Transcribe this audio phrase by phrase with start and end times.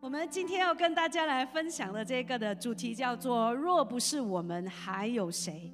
[0.00, 5.72] 我们今天要跟大家来分享的这个的主题叫做“若不是我们，还有谁？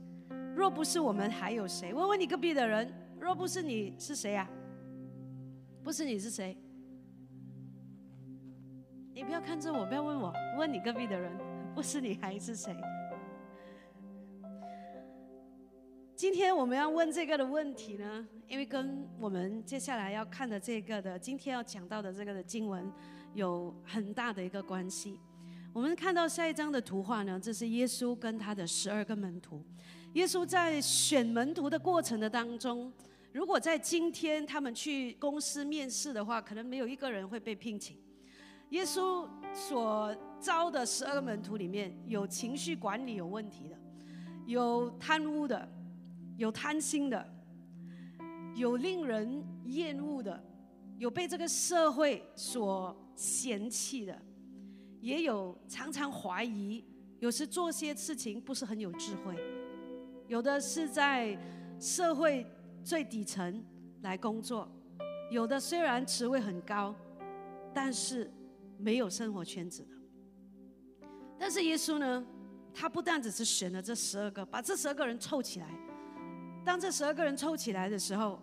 [0.56, 2.90] 若不是我们，还有谁？”问问你隔壁的人
[3.20, 4.48] ：“若不是你，是谁呀？”
[5.84, 6.56] 不是你是谁？
[9.12, 11.30] 你不要看着我，不要问我，问你隔壁的人
[11.76, 12.74] ：“不是你还是谁？”
[16.16, 22.90] 今天我们要问这个的问题呢，因为跟我们接下来要看的这个的今天要讲到的这个的经文。
[23.34, 25.18] 有很大的一个关系。
[25.72, 29.62] 我们看到下一张的图画呢，这是耶稣跟他的十二个门徒。
[30.14, 32.92] 耶稣在选门徒的过程的当中，
[33.32, 37.96] 如果在今天他们去公司面试的话，可能没有一个人会被聘请。
[38.70, 43.76] 耶稣所招的十二个门徒里面有情绪管理有问题的，
[44.46, 45.68] 有贪污的，
[46.36, 47.28] 有贪心的，
[48.54, 50.42] 有令人厌恶的，
[50.98, 52.96] 有被这个社会所。
[53.16, 54.20] 嫌弃的，
[55.00, 56.84] 也有常常怀疑，
[57.20, 59.36] 有时做些事情不是很有智慧，
[60.26, 61.38] 有的是在
[61.78, 62.44] 社会
[62.82, 63.64] 最底层
[64.02, 64.68] 来工作，
[65.30, 66.92] 有的虽然职位很高，
[67.72, 68.28] 但是
[68.78, 69.94] 没有生活圈子的。
[71.38, 72.26] 但是耶稣呢，
[72.74, 75.68] 他不但只是选了这十二个，把这十二个人凑起来，
[76.64, 78.42] 当这十二个人凑起来的时候，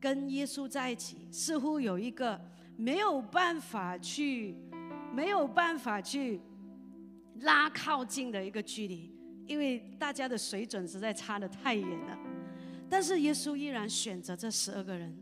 [0.00, 2.40] 跟耶稣在一起，似乎有一个。
[2.76, 4.56] 没有办法去，
[5.14, 6.40] 没有办法去
[7.40, 9.14] 拉靠近的一个距离，
[9.46, 12.18] 因为大家的水准实在差得太远了。
[12.88, 15.14] 但是耶稣依然选择这十二个人，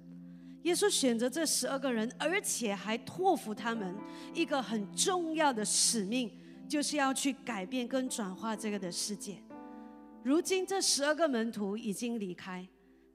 [0.62, 3.92] 耶稣选择这十二个人，而且还托付他们
[4.32, 6.30] 一个很重要的使命，
[6.68, 9.42] 就是要去改变跟转化这个的世界。
[10.22, 12.64] 如今这十二个门徒已经离开，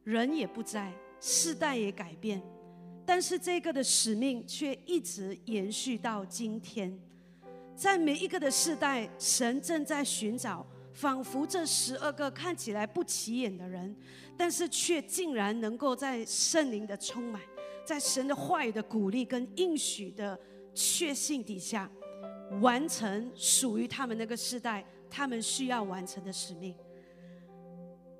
[0.03, 0.91] 人也不在，
[1.25, 2.43] 世代也改变。
[3.05, 6.99] 但是这个的使命却一直延续到今天，
[7.75, 13.95] 在每一个的世代，神正在寻找，仿佛这十二个看起来不起眼的人，
[14.37, 17.41] 但是却竟然能够在圣灵的充满，
[17.85, 20.37] 在神的话语的鼓励跟应许的
[20.73, 21.89] 确信底下，
[22.61, 26.75] 完成属于他们那个时代他们需要完成的使命。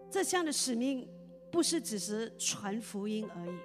[0.09, 1.07] 这项的使命
[1.53, 3.55] 不是只是传福音而已。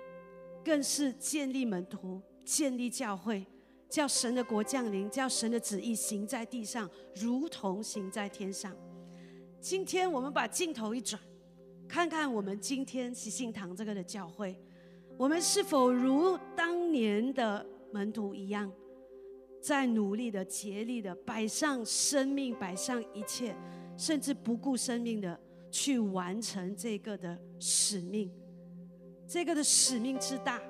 [0.62, 3.46] 更是建立门徒，建立教会，
[3.88, 8.76] 叫神的国降临，叫神的旨意行在地上，如同行在天上。
[9.58, 11.18] 今天我们把镜头一转，
[11.88, 14.60] 看看我们今天喜信堂这个的教会，
[15.16, 18.70] 我们是否如当年的门徒一样，
[19.62, 23.56] 在努力的、竭力的摆上生命，摆上一切，
[23.96, 25.40] 甚至不顾生命的
[25.70, 28.30] 去完成这个的使命。
[29.26, 30.60] 这个的使命之大，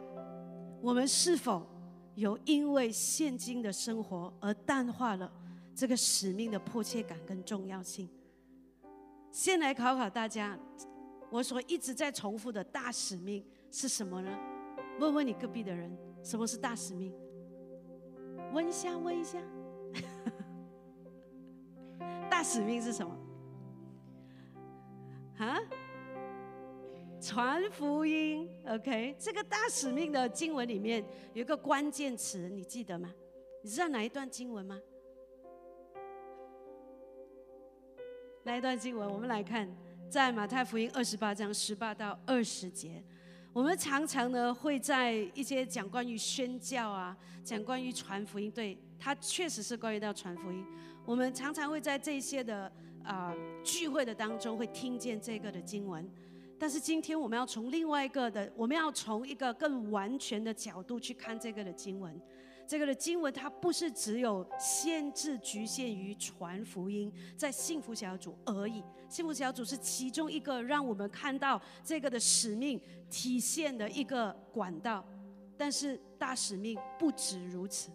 [0.80, 1.66] 我们是否
[2.14, 5.32] 有因为现今的生活而淡化了
[5.74, 8.08] 这个使命的迫切感跟重要性？
[9.30, 10.58] 先来考考大家，
[11.30, 14.38] 我所一直在重复的大使命是什么呢？
[14.98, 17.14] 问问你隔壁的人，什么是大使命？
[18.52, 19.38] 问一下，问一下，
[22.28, 23.16] 大使命是什么？
[25.38, 25.58] 啊？
[27.20, 33.12] 传福音，OK，这个大使命的经文里面有一个关键词，你记得吗？
[33.62, 34.78] 你知道哪一段经文吗？
[38.44, 39.12] 哪一段经文？
[39.12, 39.68] 我们来看，
[40.08, 43.02] 在马太福音二十八章十八到二十节。
[43.52, 50.64] 我们常常呢会在一些讲关于宣教啊，讲关于传福音，对，它确实是关于到传福音。
[51.04, 52.70] 我们常常会在这些的
[53.08, 56.08] 啊聚会的当中会听见这个的经文。
[56.58, 62.20] 但是今天我们要从另外一个的，我们要从一个更完全的角度去看这个的经文。
[62.66, 75.02] 这个的经文它不是只有限制局限于传福音在幸福小组而已，幸福小组是其中一个让我们看到这个的使命体现的一个管道。
[75.56, 77.90] 但是大使命不止如此。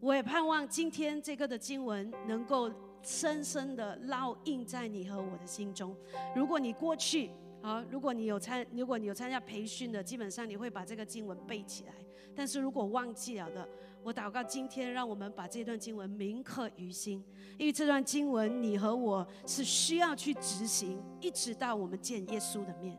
[0.00, 2.70] 我也盼望今天这个的经文能够
[3.02, 5.96] 深深的烙印在你和我的心中。
[6.34, 7.30] 如果你过去，
[7.62, 11.92] 啊，如果你有参，如果你有参加培训的，基本上你会把这个经文背起来。
[12.34, 13.68] 但是如果忘记了的，
[14.02, 17.22] 我祷告今天让我们把这段经文铭刻于心，
[17.58, 22.98] 因为这段经文你和我是需要去执行，一直到我们见耶稣的面。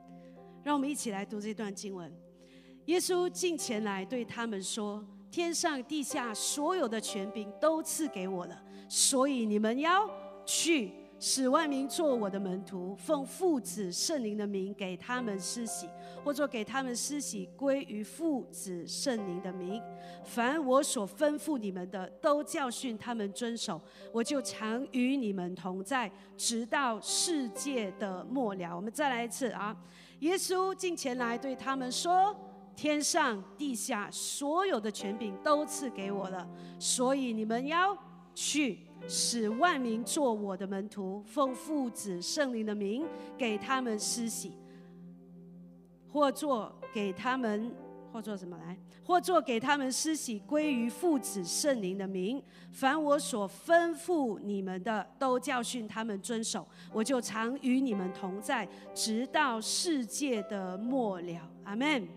[0.63, 2.13] 让我们一起来读这段经文。
[2.86, 8.63] 耶稣近前来对他们说：“天上地下所有的权柄都赐给我了，
[8.94, 10.10] 所以你们要
[10.46, 10.92] 去。”
[11.24, 15.88] 使万民做我的门徒，奉父子圣灵的名给他们施洗，
[16.24, 19.80] 或者给他们施洗归于父子圣灵的名。
[20.24, 23.80] 凡我所吩咐你们的，都教训他们遵守。
[24.12, 28.76] 我就常与你们同在，直到世界的末了。
[28.76, 29.78] 我们再来一次啊！
[30.22, 32.36] 耶稣进前来对他们说
[32.76, 36.50] ：“天上地下所有的权柄都赐给我了，
[36.80, 37.96] 所以你们要
[38.42, 43.04] 去。”使万民做我的门徒，奉父子圣灵的名
[43.36, 44.54] 给他们施洗，
[46.08, 47.72] 或做给他们，
[48.14, 48.78] 或做什么来？
[49.04, 52.42] 或做给他们施洗归于父子圣灵的名。
[52.70, 56.66] 凡我所吩咐你们的，都教训他们遵守。
[56.94, 61.52] 我就常与你们同在，直到世界的末了。
[61.64, 62.08] 阿门。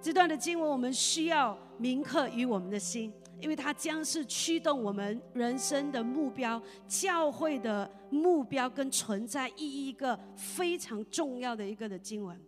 [0.00, 3.12] 这段的经文，我们需要铭刻于我们的心。
[3.42, 12.40] 因为它将是驱动我们人生的目标、教会的目标跟存在意义一个非常重要的一个的经文。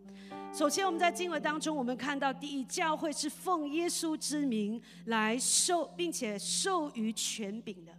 [0.52, 7.92] 首先，我们在经文当中，我们看到第一，教会是奉耶稣之名来受，并且授予权柄的。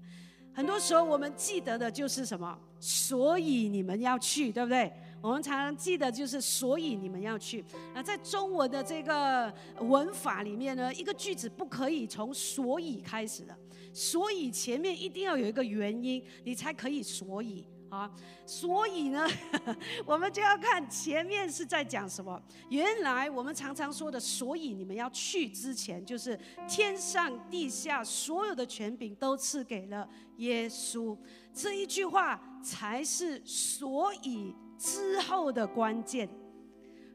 [0.54, 2.58] 很多时候，我们记得的就是什么？
[2.80, 4.90] 所以你们要去，对不对？
[5.26, 7.66] 我们常常记得，就是所以你们要去。
[7.96, 13.58] 那在中文的这个文法里面呢，一个句子不可以从所以开始的，
[13.92, 18.12] 所以前面一定要有一个原因，你才可以所以啊。
[18.46, 19.28] 所以呢，
[20.06, 22.40] 我们就要看前面是在讲什么。
[22.70, 26.40] 原来我们常常说的，所以你们要去之前，就是
[26.70, 30.08] 天上地下所有的权柄都赐给了
[30.38, 31.18] 耶稣，
[31.52, 34.54] 这一句话才是所以。
[34.78, 36.30] 之后的关键，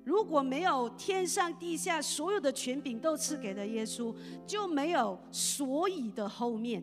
[0.05, 4.15] 如果没有天上地下所有的权柄都赐给了耶稣，
[4.47, 6.83] 就没有所以的后面。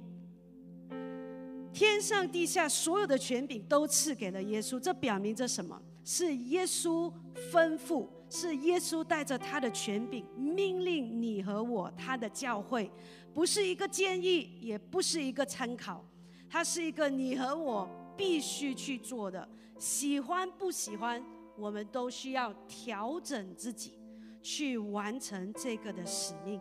[1.73, 5.79] 天上地下所有的权柄都赐给了耶稣，这表明着什么？
[6.03, 7.11] 是耶稣
[7.51, 12.89] 吩咐，是耶稣带着他的权柄命令你和我，他的教会，
[13.33, 16.03] 不是一个建议，也不是一个参考，
[16.49, 19.47] 它是一个你和我必须去做的。
[19.77, 21.23] 喜欢不喜欢，
[21.55, 23.93] 我们都需要调整自己，
[24.41, 26.59] 去完成这个的使命。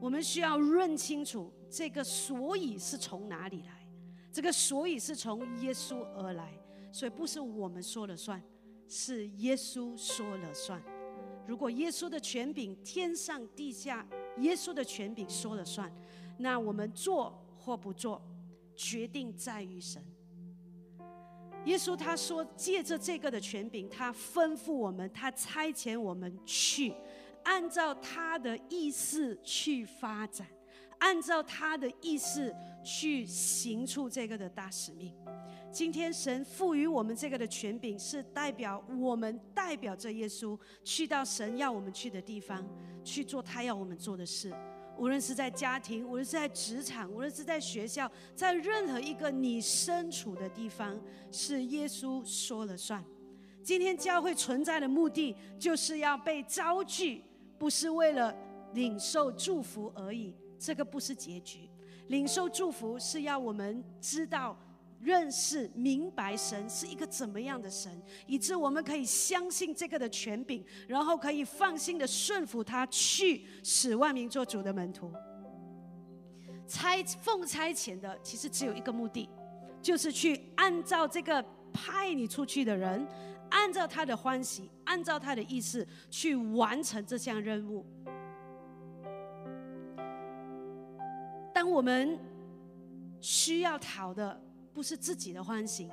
[0.00, 3.88] 我们需要认清楚这个所以是从哪里来，
[4.30, 6.52] 这个所以是从耶稣而来，
[6.92, 8.42] 所以不是我们说了算，
[8.88, 10.82] 是耶稣说了算。
[11.46, 14.06] 如果耶稣的权柄天上地下，
[14.38, 15.90] 耶稣的权柄说了算，
[16.38, 18.20] 那我们做或不做，
[18.76, 20.04] 决定在于神。
[21.64, 26.94] 耶稣他说：“借着这个的权柄，他吩咐我们，他差遣我们去，
[27.42, 30.46] 按照他的意思去发展，
[30.98, 35.12] 按照他的意思去行出这个的大使命。
[35.72, 42.64] 今天神赋予我们这个的权柄，是代表我们代表着耶稣去到神要我们去的地方，
[43.02, 44.54] 去做他要我们做的事。”
[44.96, 50.98] 无论是在家庭，无论是在职场，无论是在学校，在任何一个你身处的地方，
[51.30, 53.04] 是耶稣说了算。
[53.62, 57.22] 今天教会存在的目的，就是要被招聚，
[57.58, 58.34] 不是为了
[58.72, 60.34] 领受祝福而已。
[60.58, 61.68] 这个不是结局，
[62.08, 64.56] 领受祝福是要我们知道。
[65.00, 75.12] 认识、明白神是一个怎么样的神，以致我们可以相信这个的权柄，然后可以放心的顺服他，去使万民做主的门徒。
[76.66, 79.28] 差奉差遣的其实只有一个目的，
[79.80, 83.06] 就是去按照这个派你出去的人，
[83.50, 87.86] 按照他的欢喜，按照他的意思去完成这项任务。
[91.54, 92.18] 当我们
[93.20, 94.42] 需要讨的。
[94.76, 95.88] 不是自己的欢喜，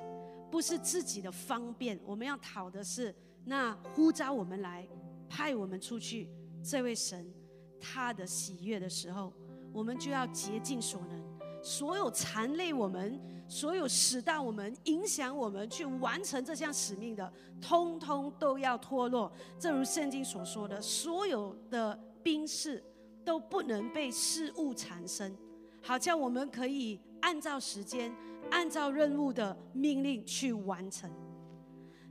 [0.50, 3.14] 不是自己的方便，我们要讨的是
[3.46, 4.86] 那呼召我们来、
[5.26, 6.28] 派我们出去
[6.62, 7.32] 这位神
[7.80, 9.32] 他的喜悦的时候，
[9.72, 11.24] 我们就要竭尽所能，
[11.62, 19.32] 所有残累我们、所有使到我们、影响我们去完成这项使命的，通通都要脱落。
[19.58, 22.84] 正如圣经所说的，所有的兵士
[23.24, 25.34] 都不能被事物缠身，
[25.80, 28.14] 好叫我们可以按照时间。
[28.50, 31.10] 按照任务的命令去完成。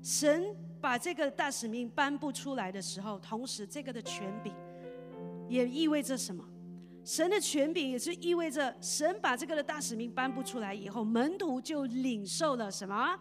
[0.01, 0.43] 神
[0.81, 4.51] 把这个大使命颁布出来的时候，同时这个的权柄
[5.47, 6.43] 也意味着什么？
[7.05, 13.17] 神的权柄也是意味着神把这个的大使命颁布出来以后，门徒就领受了什么？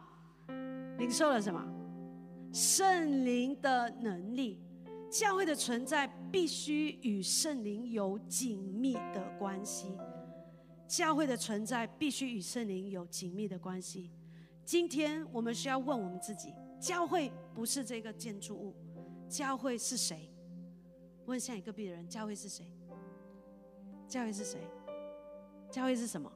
[0.98, 1.62] 领受了什么？
[2.50, 4.58] 圣灵的能力。
[5.10, 9.92] 教会的存在必须与圣灵有紧密的关系。
[10.92, 14.10] 教会的存在必须与圣灵有紧密的关系。
[14.62, 18.74] 今天我们需要问我们自己：教会不是这个建筑物，
[19.26, 20.30] 教会是谁？
[21.24, 22.66] 问下一个壁的人：教会是谁？
[24.06, 24.60] 教会是谁？
[25.70, 26.30] 教会是什么？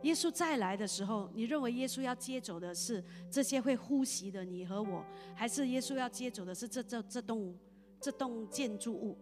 [0.00, 5.04] 耶稣再来的时候，你认为耶稣要接走的是这些会呼吸的你和我，
[5.34, 7.54] 还是耶稣要接走的是这这这栋
[8.00, 9.18] 这栋建筑物？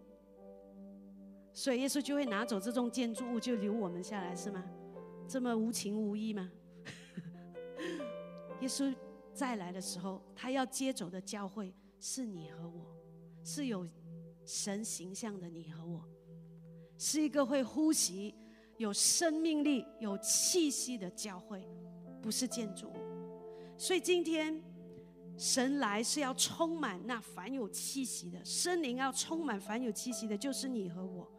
[1.53, 4.63] 所以耶稣就会拿走这栋建筑物，就留我们下来，是吗？
[5.27, 6.49] 这么无情无义吗？
[8.61, 8.93] 耶稣
[9.33, 12.85] 再来的时候，他要接走的教会是你和我，
[13.43, 13.87] 是有
[14.45, 16.03] 神形象的你和我，
[16.97, 18.35] 是一个会呼吸。
[18.77, 21.67] 有生命力、有气息的教会，
[22.21, 22.95] 不是建筑物。
[23.77, 24.63] 所以今天
[25.37, 31.29] 神来是要充满那凡有气息的，圣灵要充满凡有气息的，就是你和我。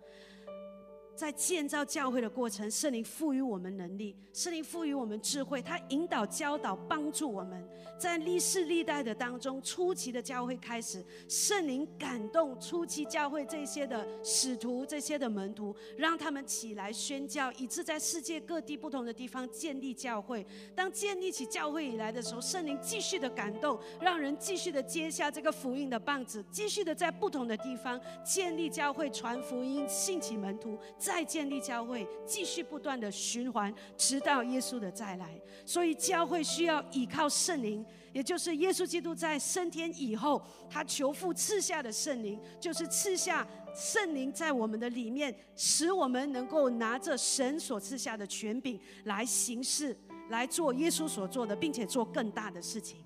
[1.15, 7.63] 在建造教会的过程，圣灵赋予我们能力，圣灵赋予我们智慧，他引导、教导、帮助我们。
[7.99, 20.47] 在历世历代的当中，初期的教会开始，圣灵感动初期教会这些的使徒、这些的门徒，让他们起来宣教，以致在世界各地不同的地方建立教会。
[20.75, 30.79] 当建立起教会以来的时候，圣灵继续的感动，让人继续的接下这个福音的棒子，继续的在不同的地方建立教会、传福音、兴起门徒。
[31.11, 35.29] 再建立教会，继续不断的循环，直到耶稣的再来。
[35.67, 49.99] 所以教会需要依靠圣灵，也就是耶稣基督在升天以后，他求父赐下的圣灵，就是赐下圣灵在我们的里面，使我们能够拿着神所赐下的权柄来行事，
[50.29, 52.99] 来做耶稣所做的，并且做更大的事情。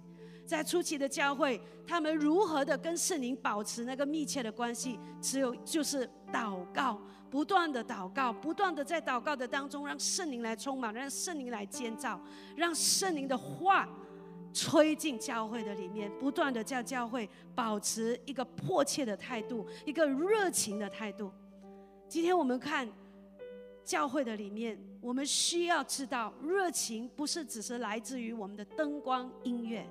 [0.44, 5.00] 在初期的教会，他们如何的跟圣灵保持那个密切的关系？
[5.22, 7.00] 只有就是祷告。
[7.34, 12.20] 不断的祷告，不断的在祷告的当中，让圣灵来充满，让圣灵来建造，
[12.54, 13.88] 让圣灵的话
[14.52, 21.32] 吹进教会的里面，不断的叫教会保持一个迫切的态度，一个热情的态度。
[22.08, 22.88] 今天我们看
[23.82, 29.84] 教会的里面，我们需要知道，热情不是只是来自于我们的灯光音乐。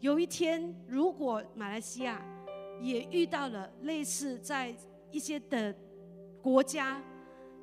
[0.00, 2.20] 有一天，如果马来西亚
[2.80, 4.74] 也遇到了类似在
[5.12, 5.72] 一些的。
[6.44, 7.00] 国家，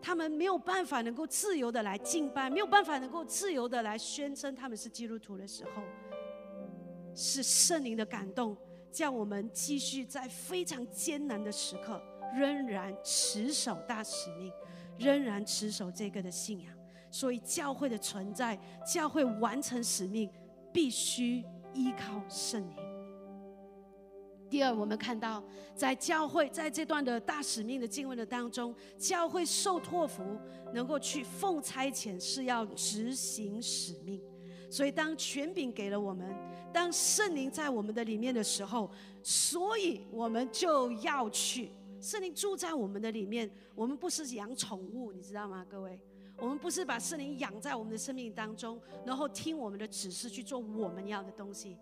[0.02, 5.84] 他们没有办法能够自由的来敬拜，没有办法能够自由的来宣称他们是基督徒的时候，
[7.14, 8.58] 是圣灵的感动，
[8.92, 12.02] 叫我们继续在非常艰难的时刻，
[12.34, 14.52] 仍然持守大使命，
[14.98, 16.74] 仍然持守这个的信仰。
[17.12, 20.28] 所以教会的存在，教会完成使命，
[20.74, 22.76] 必须依靠圣灵。
[24.52, 25.42] 第二，我们看到
[25.74, 30.22] 在教会在这段的大使命的经文的当中，教会受托付
[30.74, 34.22] 能够去奉差遣，是要执行使命。
[34.70, 36.36] 所以，当权柄给了我们，
[36.74, 38.92] 当圣灵在我们的里面的时候，
[39.24, 41.72] 所以我们就要去。
[42.02, 45.98] 圣灵住在我们的里面，我们不是养宠物，你知道吗，各位？
[46.38, 51.78] 我们不是把圣灵养在我们的生命当中，然后听我们的指示去做我们要的东西。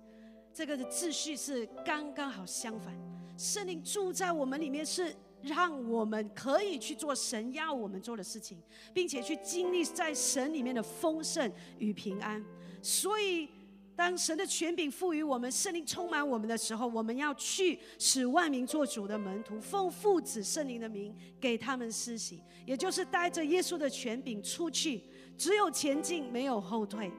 [0.53, 2.93] 这个的秩序是刚刚好相反，
[3.37, 8.57] 圣灵住在我们里面，是让我们可以去做神要我们做的事情，
[8.93, 12.43] 并且去经历在神里面的丰盛与平安。
[12.81, 13.47] 所以，
[13.95, 25.03] 当神的权柄赋予我们，圣灵充满我们的时候，我们要去使万民做主的门徒，奉父子圣灵的名给他们施行，也就是带着耶稣的权柄出去，
[25.37, 27.11] 只有前进，没有后退。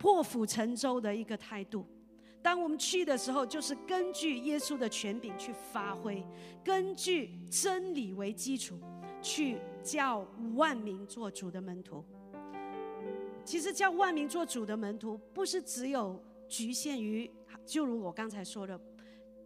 [0.00, 1.84] 破釜沉舟的一个态度。
[2.42, 6.24] 当我们去的时候，就是根据耶稣的权柄去发挥，
[6.64, 8.78] 根据真理为基础，
[9.20, 10.26] 去叫
[10.56, 12.02] 万民做主的门徒。
[13.44, 17.30] 其实叫万民做主的门徒，不是只有局限于，
[17.66, 18.80] 就如我刚才说的，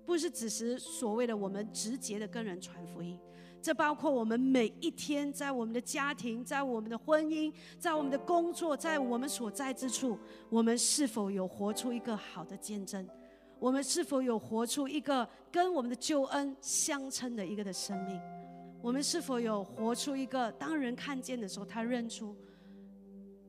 [0.06, 3.18] 不是只是所谓的我们直接的跟人传福音。
[3.64, 10.18] 这包括我们每一天在我们的家庭，在我们的婚姻，在我们的工作，在我们所在之处，
[10.50, 13.08] 我们是否有活出一个好的见证？
[13.58, 18.20] 我们是否有活出一个跟我们的救恩相称的一个的生命？
[18.82, 22.36] 我们是否有活出一个当人看见的时候，他认出，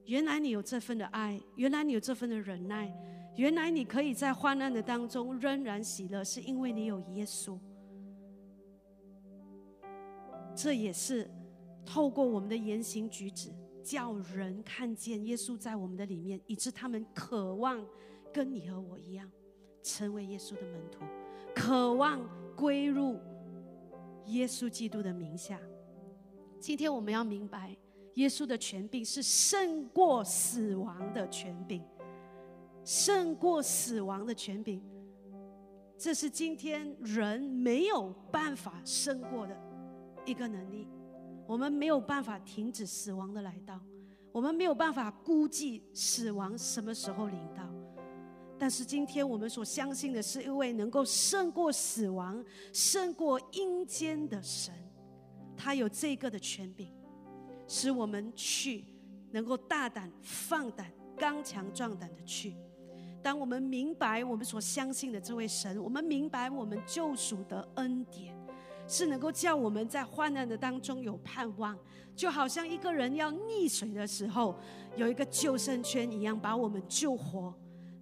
[0.06, 2.90] 原来你有这份的爱，原来你有这份的忍耐，
[3.36, 7.60] 原来你可以在患难的当中仍然喜乐，是因为你有耶稣。
[10.56, 11.30] 这也是
[11.86, 13.50] 透过我们的言行举止，
[13.84, 17.86] 叫人看见耶稣在我们的里面，以致他们渴望
[18.34, 19.30] 跟你和我一样，
[19.84, 21.04] 成为耶稣的门徒，
[21.54, 23.20] 渴望归入
[24.28, 25.60] 耶稣基督的名下。
[26.60, 27.76] 今天我们要明白，
[28.16, 31.84] 耶稣的权柄是胜过死亡的权柄，
[32.84, 34.82] 胜过死亡的权柄。
[35.98, 39.56] 这是今天人没有办法胜过的
[40.26, 40.88] 一个能力。
[41.48, 43.80] 我们没有办法停止死亡的来到，
[44.32, 47.64] 我们没有办法估计死亡什么时候临到。
[48.58, 54.74] 但是今天我们所相信的是一位能够胜过死亡、胜过阴间的神，
[55.56, 56.90] 他有这个的权柄，
[57.68, 58.86] 使我们去
[59.32, 62.56] 能够大胆、放胆、刚强、壮胆的去。
[63.22, 68.36] 当我们明白我们所相信的这位神，我们明白我们救赎的恩典，
[68.88, 71.78] 是能够叫我们在患难的当中有盼望，
[72.16, 74.56] 就好像一个人要溺水的时候，
[74.96, 77.54] 有一个救生圈一样，把我们救活。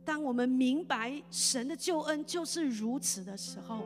[0.06, 3.86] 当我们明白神的救恩就是如此的时候，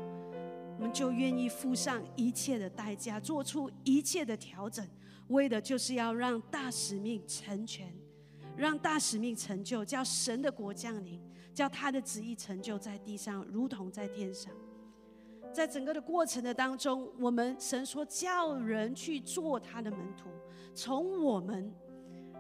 [0.78, 4.84] 我们就愿意付上一切的代价，做出一切的调整，
[5.28, 7.94] 为的就是要让大使命成全，
[8.56, 11.22] 让大使命成就，叫神的国降临，
[11.54, 14.52] 叫他的旨意成就在地上，如同在天上。
[15.58, 20.30] 在整个的过程的当中，我们神说叫人去做他的门徒，
[20.76, 21.74] 从我们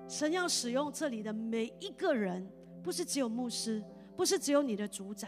[0.07, 2.47] 神要使用这里的每一个人。
[2.83, 3.83] 不是只有牧师，
[4.15, 5.27] 不是只有你的组长。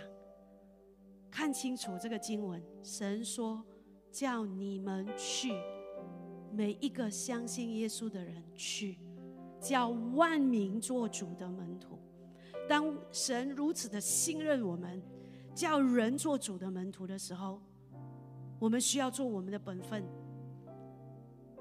[1.32, 3.66] 看清楚这个经文，神说
[4.12, 5.52] 叫你们去，
[6.52, 9.00] 每一个相信耶稣的人去，
[9.60, 11.98] 叫万民做主的门徒。
[12.70, 15.02] 当神如此的信任我们，
[15.56, 17.60] 叫人做主的门徒的时候，
[18.60, 20.04] 我们需要做我们的本分。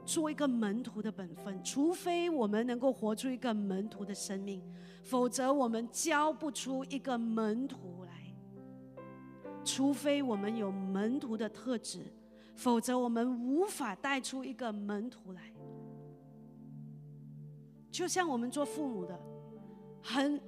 [0.04, 4.62] 做一个门徒的本分，除非我们能够活出一个门徒的生命，
[5.02, 8.34] 否则我们教不出一个门徒来。
[9.62, 12.10] 除非我们有门徒的特质，
[12.56, 15.52] 否则我们无法带出一个门徒来。
[17.90, 19.20] 就像我们做父母的，
[20.02, 20.40] 很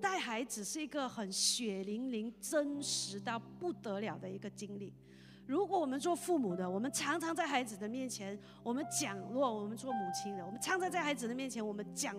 [0.00, 4.94] 带孩子是一个很血淋淋、真实到不得了的一个经历。
[5.52, 12.16] 如果我们做父母的，我们常常在孩子的面前，我们讲；如果我们做母亲的，我们常常在孩子的面前，我们讲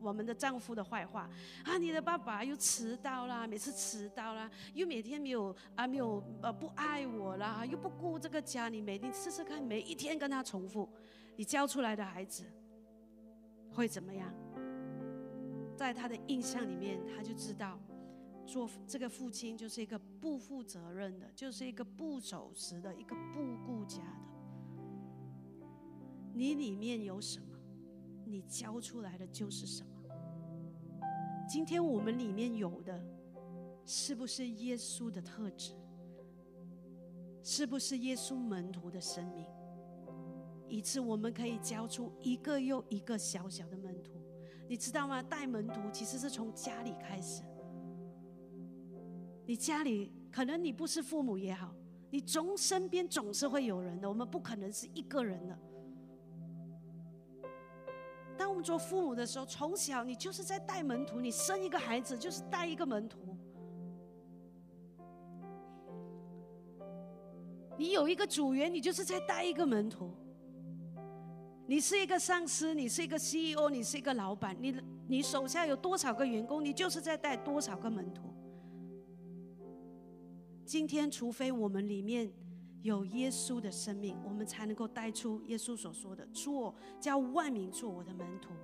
[0.00, 1.30] 我们的丈夫的坏话
[1.64, 1.78] 啊！
[1.78, 8.68] 你的爸爸又迟到啦，每次迟到啦，又每天没有啊，没有呃不爱我啦，又不顾这个家。
[8.68, 10.88] 你每天试试看，每一天跟他重复，
[11.36, 12.42] 你教出来的孩子
[13.70, 14.28] 会怎么样？
[15.76, 17.78] 在他的印象里面，他就知道。
[18.46, 24.32] 做这个父亲就是一个不负责任的，就是一个不守时的，一个不顾家的。
[26.34, 27.58] 你里面有什么，
[28.24, 29.90] 你教出来的就是什么。
[31.48, 33.02] 今天我们里面有的，
[33.84, 35.72] 是不是耶稣的特质？
[37.42, 39.46] 是不是耶稣门徒的生命？
[40.68, 44.12] 以致我们可以教出一个又一个小小的门徒。
[44.68, 45.22] 你知道吗？
[45.22, 47.42] 带门徒其实是从家里开始。
[49.52, 51.74] 你家里可能你不是父母也好，
[52.08, 54.08] 你总身边总是会有人的。
[54.08, 55.58] 我们不可能是一个人的。
[58.34, 61.20] 当我们做父母的时候，从小你就是在带门徒。
[61.20, 63.36] 你生一个孩子就是带一个门徒。
[67.76, 70.10] 你有一个组员，你就是在带一个门徒。
[71.66, 74.74] 你是一个上司，你是一个 CEO，你是一个老板，你
[75.06, 78.31] 你手下有多少个员工，你就是在带多少个门徒。
[80.72, 82.32] 今天，除非我们里面
[82.80, 88.54] 有耶稣的生命，我们才能够带出耶稣所说的“做叫万民做我的门徒”，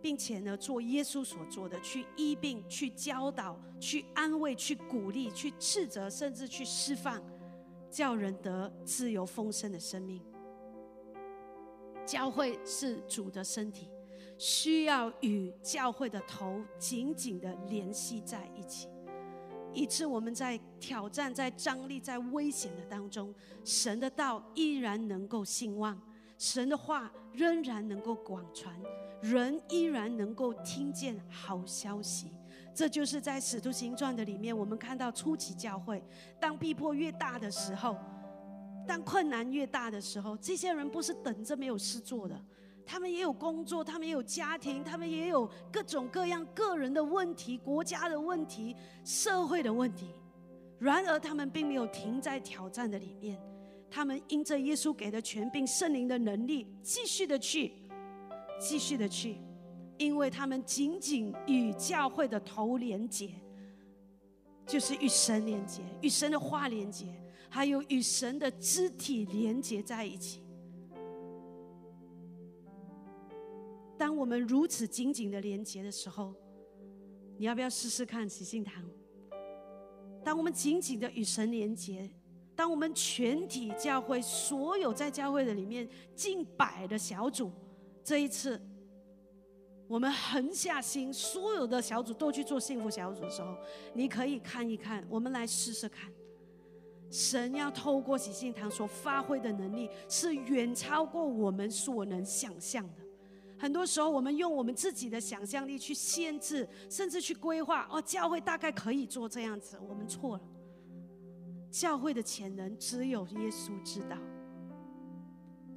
[0.00, 7.22] 并且呢，做耶稣所做的，去医病、去教导、去安慰、去鼓励、去斥责，甚至去释放，
[7.90, 10.22] 叫人得自由丰盛的生命。
[12.06, 13.90] 教会是主的身体，
[14.38, 18.88] 需要与教会的头紧紧的联系在一起。
[19.72, 26.00] 以致我们在挑战、在张力、在危险的当中，神的道依然能够兴旺，
[26.38, 28.74] 神的话仍然能够广传，
[29.20, 32.32] 人依然能够听见好消息。
[32.74, 36.02] 这就是在使徒行传的里面，我们看到初期教会，
[36.40, 37.96] 当逼迫越大的时候，
[38.86, 42.40] 当困难越大的时候，这些人不是等着没有事做的。
[42.90, 48.74] 他们也有工作，他们也有家庭，他们也有各种各样个人的问题、国家的问题、
[49.04, 50.08] 社会的问题。
[50.76, 53.40] 然而，他们并没有停在挑战的里面，
[53.88, 57.72] 他们因着耶稣给的权柄、圣灵的能力，继续的去，
[58.58, 59.36] 继续的去，
[59.96, 63.30] 因为他们紧紧与教会的头连接，
[64.66, 67.06] 就是与神连接、与神的话连接，
[67.48, 70.42] 还有与神的肢体连接在一起。
[74.00, 76.34] 当我们如此紧紧的连接的时候，
[77.36, 78.82] 你要不要试试看喜信堂？
[80.24, 82.10] 当我们紧紧的与神连接，
[82.56, 87.52] 当我们全体教会所有在教会的里面近百的小组，
[88.02, 88.58] 这一次
[89.86, 93.54] 我们横下心，所有的小组都去做幸福小组的时候，
[93.92, 96.10] 你可以看一看，我们来试试看。
[97.10, 103.09] 神要透过喜信堂所发挥的能力，是远超过我们所能想象的。
[103.60, 107.86] 很多时候，我们用我们自己的想象力去限制，甚至去规划。
[107.90, 110.42] 哦，教会大概可以做这样子，我们错了。
[111.70, 114.16] 教会的潜能只有耶稣知道。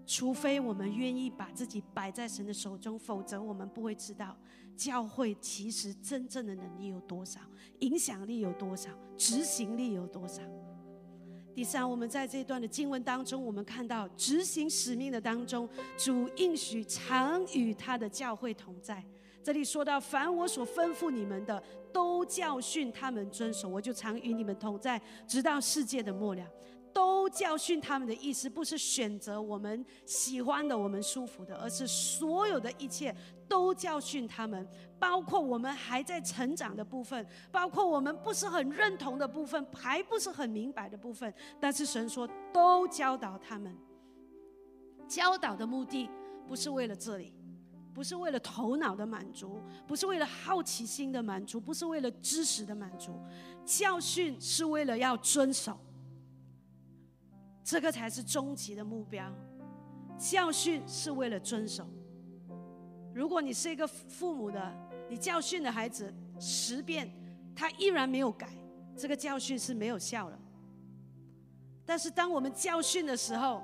[0.05, 4.37] 除非我们愿意把自己摆在神的手中，否则我们不会知道
[4.77, 7.41] 教会其实真正的能力有多少，
[7.79, 10.41] 影响力有多少，执行力有多少。
[11.53, 19.03] 第三，我们在这段的经文当中，我们看到执行使命的当中，主应许常与他的教会同在。
[19.43, 21.61] 这里说到，凡我所吩咐你们的，
[21.93, 26.43] 都教训他们遵守，我就常与你们同在，直到世界的末了。
[26.91, 33.13] 都教训他们的意思，不是选择我们喜欢的、我们舒服的，而是所有的一切
[33.47, 34.67] 都教训他们，
[34.99, 41.33] 包括我们还在成长的部分，包括我们不是很认同的部分，还不是很明白的部分。
[41.59, 43.75] 但是神说，都教导他们。
[45.07, 46.09] 教导的目的
[46.47, 47.33] 不是为了这里，
[47.93, 53.21] 不是为了头脑的满足，不是为了好奇心的满足，不是为了知识的满足。
[53.65, 55.77] 教训是为了要遵守。
[57.63, 59.31] 这个才是终极的目标。
[60.17, 61.87] 教训是为了遵守。
[63.13, 64.73] 如果你是一个父母的，
[65.09, 67.11] 你教训的孩子十遍，
[67.55, 68.49] 他依然没有改，
[68.97, 70.39] 这个教训是没有效的。
[71.85, 73.61] 但是当我们教训的时候，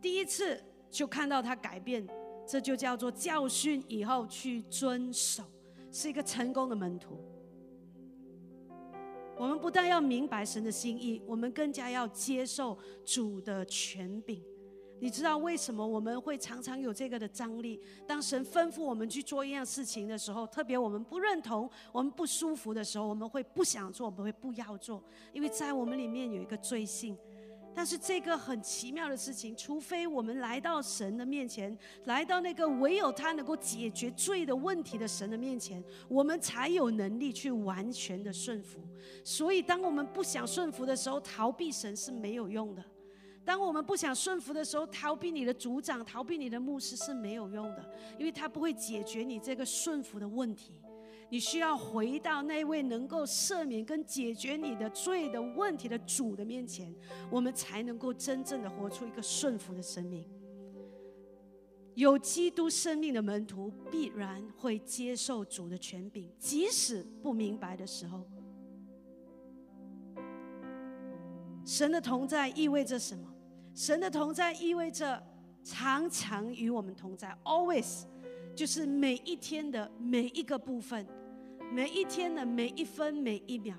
[0.00, 2.06] 第一次就看到他改变，
[2.46, 5.42] 这就叫做教训以后去遵守，
[5.90, 7.18] 是一个成功的门徒。
[9.36, 14.40] 我们不但要明白神的心意，我们更加要接受主的权柄。
[15.04, 17.78] 你知道为什么我们会常常有这个的张力？
[18.06, 27.14] 当神吩咐我们去做一样事情的时候，特别我们不认同、我们不舒服的时候，我们会不想做，我们会不要做，因为在我们里面有一个罪性。
[27.74, 38.80] 但是这个很奇妙的事情，除非我们来到神的面前，来到那个唯有他能够解决罪的问题的神的面前，我们才有能力去完全的顺服。
[39.22, 42.82] 所以，当我们不想顺服的时候，逃避神是没有用的；
[43.44, 50.80] 当我们不想顺服的时候，逃避你的组长、逃避你的牧师是没有用的，因为他不会解决你这个顺服的问题。
[51.30, 56.94] 你需要回到那位能够赦免跟解决你的罪的问题的主的面前，
[57.30, 60.24] 我们才能够真正的活出一个顺服的生命。
[61.94, 68.24] 有基督生命的门徒必然会接受主的权柄，即使不明白的时候。
[71.64, 73.33] 神的同在意味着什么？
[73.74, 75.20] 神的同在意味着
[75.62, 78.04] 常常与我们同在，always。
[78.54, 81.04] 就是每一天的每一个部分，
[81.72, 83.74] 每一天的每一分每一秒，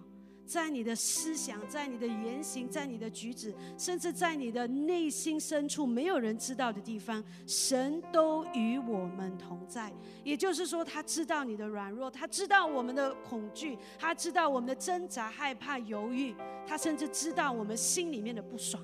[0.45, 9.93] 在你的思想，在你的言行，在你的举止，甚至在你的内心深处，没有人知道的地方，神都与我们同在。
[10.25, 16.35] 也就是说，他知道你的软弱，他知道我们的恐惧，他知道我们的挣扎、害怕、犹豫，
[16.67, 18.83] 他甚至知道我们心里面的不爽。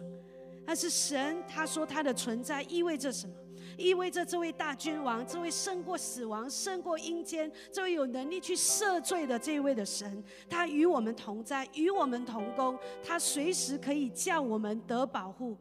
[0.66, 3.34] 但是神，他说他的存在意味着什么？
[3.78, 15.58] 意味着这位大君王，这位胜过死亡、胜过阴间、这位有能力去赦罪的这位的神，他与我们同在，与我们同工，他随时可以叫我们得保护，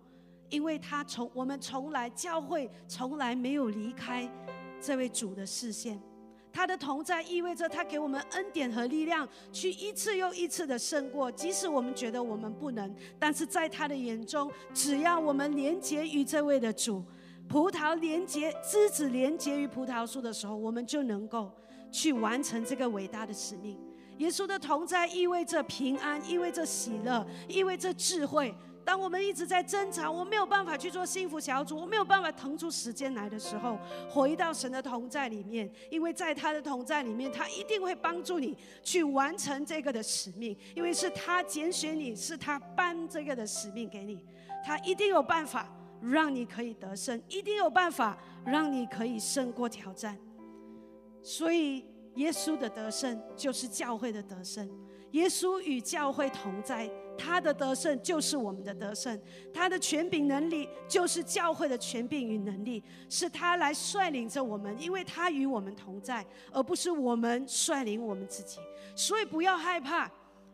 [0.49, 4.29] 因为他从我们从来教会从来没有离开
[4.81, 6.01] 这位主的视线。
[6.53, 17.05] 他的同在意味着他给我们恩典和力量，去一次又一次的胜过，即使我们觉得我们不能，但是在他的眼中，只要我们连接于这位的主。
[17.49, 21.51] 葡萄连接枝子连接于葡萄树的时候，我们就能够
[21.91, 23.77] 去完成这个伟大的使命。
[24.19, 28.55] 耶稣的同在意味着平安，意味着喜乐，意味着智慧。
[28.91, 33.79] 当我们一直在争吵，我没有办法去做幸福小组，我没有办法腾出时间来的时候，
[34.11, 44.19] 回到神的同在里面，因为在他的同在里面，他一定会帮助你去完成这个的使命，因为是他拣选你，是他颁这个的使命给你，
[44.65, 45.73] 他一定有办法。
[46.03, 50.19] 让你可以得胜，一定有办法让你可以胜过挑战。
[51.23, 54.67] 所以，耶稣的得胜就是教会的得胜。
[55.13, 59.21] 耶稣与教会同在，他的得胜就是我们的得胜，
[59.53, 68.59] 他的权柄能力就是教会的权柄与能力，是他来率领着我们，因为他与我们同在，而不是我们率领我们自己。
[68.95, 70.11] 所以不要害怕，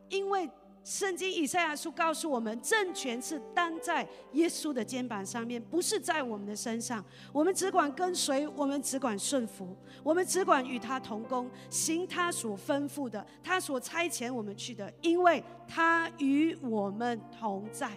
[0.09, 0.51] 因为。
[0.87, 7.05] 圣经以赛亚书告诉我们，政权是担在耶稣的肩膀上面，不是在我们的身上。
[7.33, 17.91] 我们只管跟随，我们只管顺服，我们只管与他同工，行他所吩咐的，他所差遣我们去的，因为他与我们同在。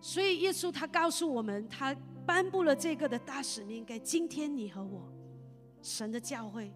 [0.00, 1.92] 所以耶稣他告诉我们，他
[2.24, 5.12] 颁布了这个的大使命给今天你和我，
[5.82, 6.72] 神的教会。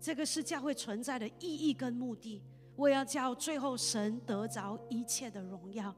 [0.00, 2.42] 这个是教会存在的意义跟目的。
[2.76, 5.94] 我要叫最后神得着一切的荣耀。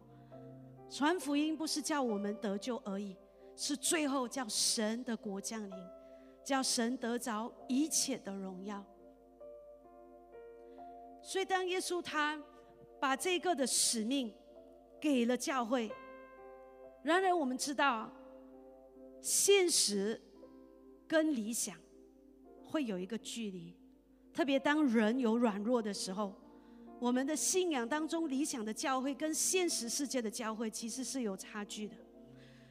[0.88, 3.16] 传福音不是叫我们得救而已，
[3.56, 5.76] 是最后叫神的国降临，
[6.44, 8.84] 叫神得着一切的荣耀。
[11.20, 12.42] 所以，当耶稣他
[13.00, 14.32] 把这个的使命
[15.00, 15.90] 给了教会，
[17.02, 18.10] 然而我们知道，
[19.20, 20.18] 现实
[21.06, 21.76] 跟理想
[22.64, 23.76] 会有一个距离。
[24.38, 26.32] 特别当人有软弱的时候，
[27.00, 31.96] 我们的信仰当中理想的教会跟现实世界的教会其实是有差距的。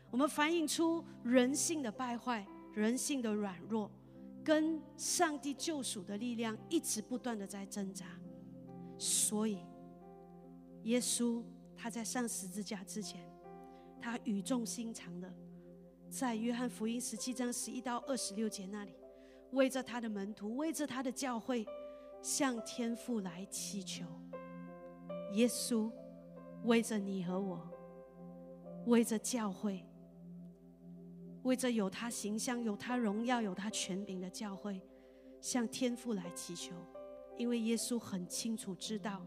[0.10, 3.92] 我们反映出人性的败坏、人性的软弱，
[4.46, 8.06] 跟上帝救赎的力量一直不断的在挣扎。
[8.98, 9.58] 所以，
[10.84, 11.44] 耶稣
[11.76, 13.30] 他在上十字架之前，
[14.00, 15.30] 他语重心长的
[16.10, 18.94] 在约翰福音十七章十一到二十六节那里。
[19.52, 21.66] 为着他的门徒，为着他的教会，
[22.22, 24.06] 向天父来祈求。
[25.34, 25.92] 耶稣，
[26.64, 27.70] 为着你和我，
[28.86, 29.86] 为着教会，
[31.44, 34.82] 为着有他形象、有他荣耀、有他权柄的教会，
[35.42, 36.76] 向天父来祈求。
[37.38, 39.26] 因为耶稣很清楚知道，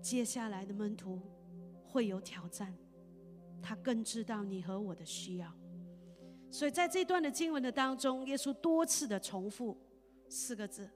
[0.00, 1.20] 接下来的门徒
[1.82, 2.76] 会有挑战，
[3.62, 5.50] 他更知道你和我的需要。
[6.50, 9.76] 所以在这段的经文的当中，耶稣多次的重复
[10.28, 10.88] 四个字：“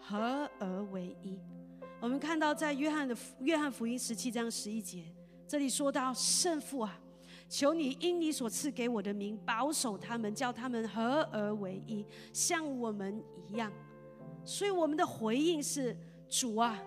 [0.00, 1.38] 合而为一。”
[2.00, 5.04] 我们看到在约翰的约翰福音十七章十一节，
[5.46, 6.98] 这里说到：“圣父啊，
[7.48, 13.70] 求你因你所赐给我的名，保守他们，叫他们合而为一，像我们一样。”
[14.44, 15.96] 所以我们的回应是
[16.28, 16.80] ：“主啊，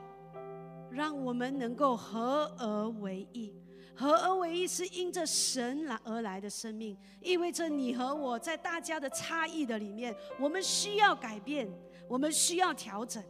[0.89, 3.53] 让我们能够合而为一。”
[3.99, 11.69] 合而为一是因着神来而来的生命，意味着你和我在大家的差异的里面，我们需要改变，
[12.07, 13.21] 我们需要调整。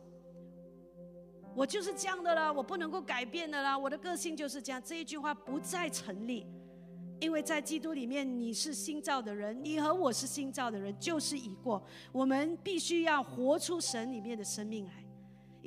[1.55, 4.79] 我就是这样的啦，我不能够改变的啦，我的个性就是这样。
[4.85, 6.45] 这一句话不再成立，
[7.19, 11.83] 因为在基督里面你是新造的人，你和我是新造的人，就是已过。
[12.11, 15.03] 我们必须要活出神里面的生命来。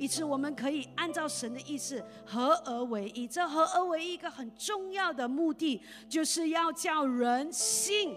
[0.03, 3.25] 以致我们可以按照神的意思合而为一。
[3.25, 8.13] 这合而为一一个很重要的目的，就是要叫人信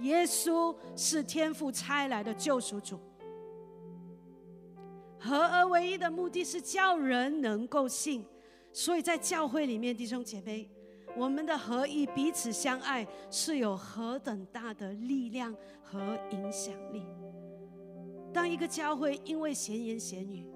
[0.00, 3.00] 耶稣是天父差来的救赎主。
[5.18, 8.22] 合而为一的目的是叫人能够信。
[8.74, 10.68] 所以在教会里面，弟兄姐妹，
[11.16, 17.02] 我们的合一、彼此相爱，是有何等大的力量和影响力。
[18.34, 20.46] 当一个教会因为闲言闲语，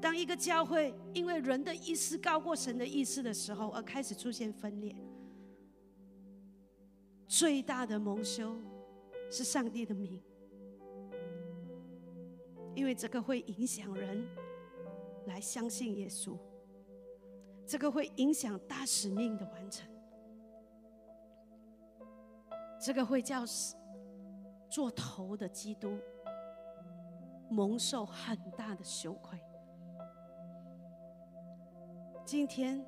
[0.00, 4.96] 当一个教会因为人的意思高过神的意思的时候，而开始出现分裂，
[7.28, 8.56] 最大的蒙羞
[9.30, 10.20] 是上帝的名，
[12.74, 14.26] 因为这个会影响人
[15.26, 16.34] 来相信耶稣，
[17.66, 19.86] 这个会影响大使命的完成，
[22.80, 23.44] 这个会叫
[24.70, 25.98] 做头的基督
[27.50, 29.38] 蒙受很大的羞愧。
[32.30, 32.80] 今天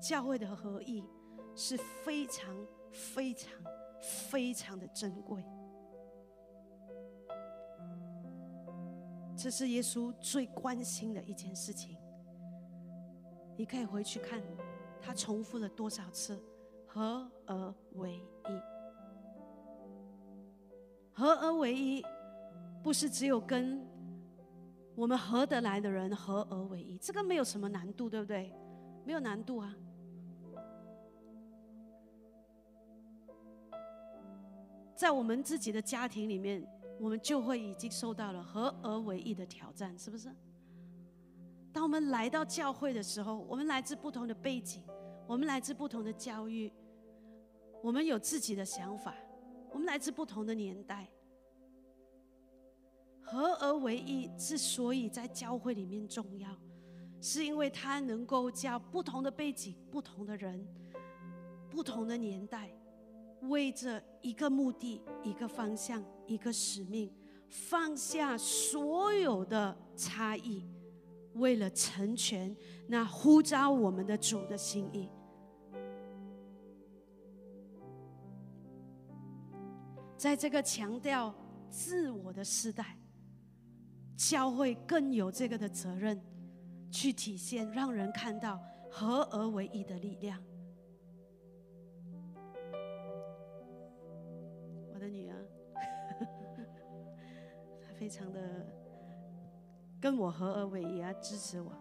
[0.00, 1.04] 教会的合一
[1.54, 2.56] 是非常
[2.90, 3.52] 非常
[4.32, 5.44] 非常的珍贵，
[9.36, 11.94] 这是耶稣最关心的一件事情。
[13.54, 14.42] 你可以回去看，
[14.98, 16.42] 他重复了多少次
[16.88, 18.62] “合而为一”。
[21.12, 22.02] 合而为一，
[22.82, 23.86] 不是只有跟
[24.96, 28.50] 我们合得来的人合而为一，这个没有什么难度，对不对？
[29.04, 29.74] 没有难度啊，
[34.94, 36.64] 在我们自己的家庭里面，
[37.00, 40.30] 我们就会已经受到了合而为一的挑战，是不是？
[41.72, 44.82] 当我们来到教会的时候，我们来自不同的背景，
[45.26, 46.72] 我们来自不同的教育，
[47.82, 49.14] 我们有自己的想法，
[49.72, 51.08] 我们来自不同的年代。
[53.22, 56.50] 合而为一之所以在教会里面重要，
[57.20, 60.66] 是因为他能够叫不同的背景、不同的人、
[61.68, 62.72] 不同的年代，
[63.42, 67.12] 为着一个目的、一个方向、一个使命，
[67.48, 70.66] 放下所有的差异，
[71.34, 72.56] 为了成全
[72.88, 75.10] 那呼召我们的主的心意。
[80.16, 81.34] 在这个强调
[81.70, 82.98] 自我的时代，
[84.16, 86.20] 教会更有这个的责任，
[86.90, 90.42] 去体现让人看到合而为一的力量。
[94.92, 95.48] 我的女儿，
[97.86, 98.66] 她非常的
[100.00, 101.72] 跟我合而为一啊，支持我。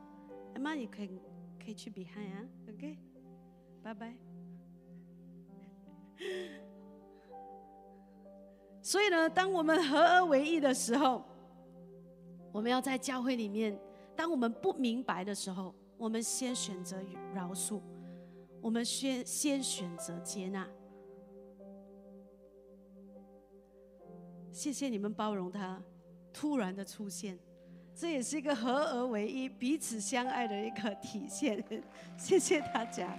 [0.60, 1.22] 妈，你可以
[1.58, 2.98] 可以去比汉啊，OK，
[3.82, 4.14] 拜拜。
[8.82, 11.24] 所以呢，当我们合而为一的时候，
[12.52, 13.74] 我们要在教会里面；
[14.20, 17.02] 当我们不明白的时候，我们先选择
[17.34, 17.80] 饶恕，
[18.60, 20.68] 我们先先选择接纳。
[24.52, 25.82] 谢谢你们包容他
[26.34, 27.40] 突然的出现，
[27.96, 31.64] 这也是一个合而为一、彼此相爱的一个体现。
[32.20, 33.18] 谢谢大家。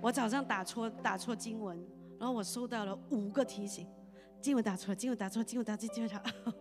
[0.00, 1.80] 我早上打错打错经文。
[2.18, 3.86] 然后我收到了五个提醒，
[4.40, 6.52] 经文打错，经文打错，经文打错，经文打错。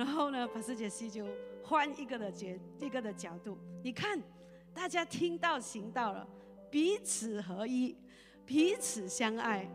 [0.00, 1.26] 然后呢，法师解析就
[1.62, 3.58] 换一个的角，一个的角度。
[3.84, 4.18] 你看，
[4.72, 6.26] 大家听到行到了，
[6.70, 7.94] 彼此合一，
[8.46, 9.70] 彼此相爱，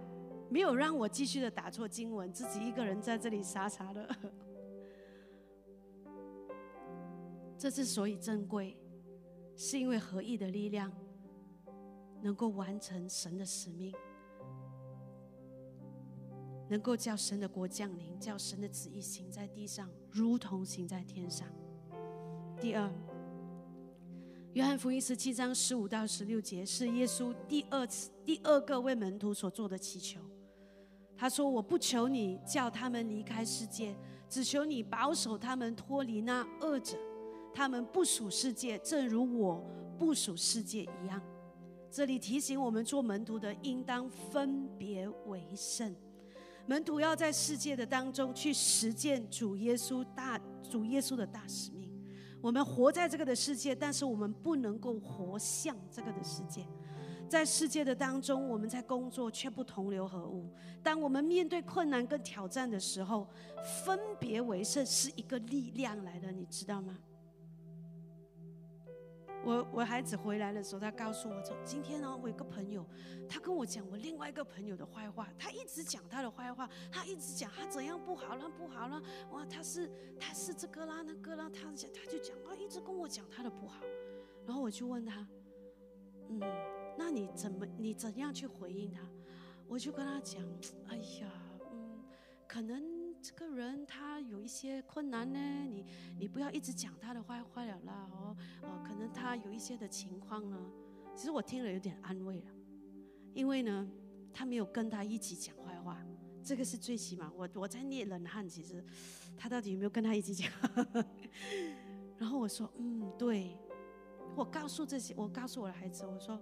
[0.50, 4.10] 没有让我继续的打错经文，自己一个人在这里傻傻的。
[7.56, 8.76] 这之所以珍贵，
[9.56, 10.92] 是因为合一的力量
[12.24, 13.94] 能够完成神的使命。
[16.68, 21.48] 能够叫神的国降临，叫神的旨意行在地上，如同行在天上。
[22.60, 22.92] 第二，
[24.54, 30.20] 约翰福音十七章十五到十六节是耶稣第二次、第二个为门徒所做的祈求。
[31.18, 33.96] 他说：“我不求你叫他们离开世界，
[34.28, 36.98] 只求你保守他们脱离那恶者。
[37.54, 39.64] 他们不属世界，正如我
[39.98, 41.22] 不属世界一样。”
[41.90, 45.96] 这里提醒我们做门徒的，应当分别为圣。
[46.68, 51.92] 门徒要在世界的当中去实践主耶稣大主耶稣的大使命。
[52.42, 56.66] 我们活在这个的世界，但是我们不能够活像这个的世界。
[57.28, 60.48] 在世界的当中，我们在工作却不同流合污。
[60.84, 63.28] 当我们面对困难跟挑战的时候，
[63.84, 66.98] 分别为圣是一个力量来的，你知道吗？
[69.46, 72.84] 我我孩子回来的时候，他告诉我说：“今天呢，我有个朋友，
[73.30, 75.30] 他跟我讲我另外一个朋友的坏话。
[75.38, 79.00] 他一直讲他的坏话，他一直讲他怎样不好了，不好了。
[79.30, 79.88] 哇，他是
[80.20, 83.84] 他是这个啦，那个啦，他讲他就讲啊，一直跟我讲他的不好。
[84.48, 85.28] 然后我就问他，
[86.30, 86.40] 嗯，
[86.98, 89.00] 那你怎么你怎样去回应他？
[89.68, 90.42] 我就跟他讲，
[90.88, 91.32] 哎呀，
[91.72, 92.04] 嗯，
[92.48, 92.84] 可能。”
[93.26, 95.84] 这个人他有一些困难呢，你
[96.20, 100.56] 你不要一直讲他的坏话了啦哦，哦，可能他有一些的情况呢，
[101.16, 102.52] 其实我听了有点安慰了，
[103.34, 103.90] 因为呢，
[104.32, 106.06] 他没有跟他一起讲坏话，
[106.44, 108.86] 这个是最起码，我我在捏冷汗，其实
[109.36, 110.52] 他到底有没有跟他一起讲？
[112.20, 113.58] 然后我说，嗯，对，
[114.36, 116.40] 我告诉这些，我告诉我的孩子，我说，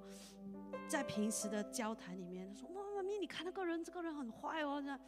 [0.86, 5.00] 在平时的交谈里面，他说，妈妈咪，你看那个人，这个人很坏哦，这。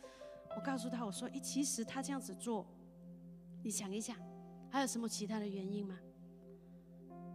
[0.56, 2.66] 我告诉他，我说：“诶，其实他这样子做，
[3.62, 4.16] 你想一想，
[4.70, 6.00] 还有什么其他的原因吗？”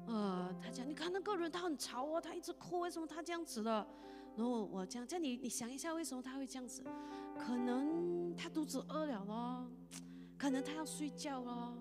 [0.08, 3.86] 呃，他讲：“你看那个人，他很吵哦，他一直哭，为什么他这样子了？”
[4.36, 6.82] 然后我讲：“叫你你想一下，为什么他会这样子？
[7.38, 9.70] 可能他肚子饿了咯，
[10.38, 11.76] 可能他要睡觉咯，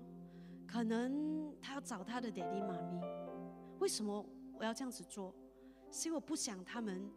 [0.68, 3.02] 可能他要找他的爹地妈咪。
[3.80, 5.34] 为什么我要这样子做？
[5.92, 7.10] 是因为我不想他们。”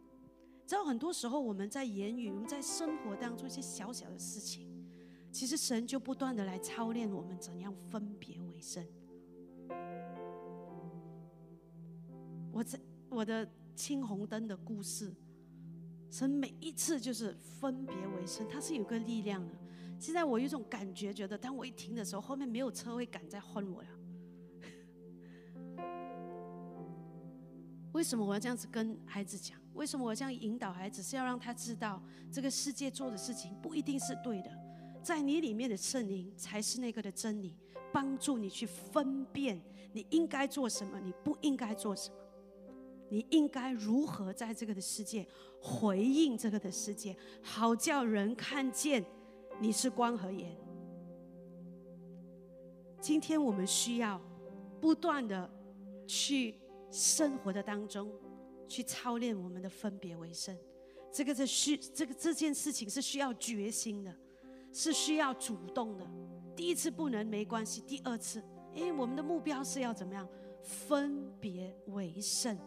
[0.65, 4.67] 知道很多时候我们在言语、我们在生活当中一些小小的事情，
[5.31, 8.85] 其实神就不断的来操练我们怎样分别为圣。
[12.51, 15.13] 我在我的青红灯的故事，
[16.09, 19.55] 神每一次就是分别为圣，它是有个力量的。
[19.99, 23.87] 现在我有一种感觉，觉得当我一停的时候，后面没有车会赶再换我了。
[27.93, 29.59] 为什么我要这样子跟孩子讲？
[29.73, 31.01] 为什么我这样引导孩子？
[31.01, 32.01] 是要让他知道，
[32.31, 34.51] 这个世界做的事情不一定是对的，
[35.01, 37.55] 在你里面的圣灵才是那个的真理，
[37.91, 39.61] 帮助你去分辨
[39.91, 42.15] 你应该做什么，你不应该做什么，
[43.09, 45.27] 你应该如何在这个的世界
[45.61, 49.03] 回应这个的世界，好叫人看见
[49.59, 50.55] 你是光和盐。
[53.01, 54.21] 今天我们需要
[54.79, 55.49] 不断的
[56.07, 56.55] 去
[56.89, 58.09] 生活的当中，
[58.67, 60.57] 去操练我们的分别为圣。
[61.11, 64.15] 这个是需这个这件事情是需要决心的，
[64.71, 66.07] 是需要主动的。
[66.55, 68.43] 第一次不能没关系，第二次，
[68.73, 70.27] 因为我们的目标是要怎么样
[70.61, 72.57] 分别为圣。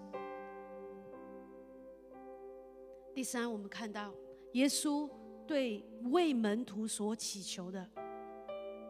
[3.14, 4.14] 第三，我们看到
[4.52, 5.10] 耶稣
[5.46, 7.88] 对为门徒所祈求的。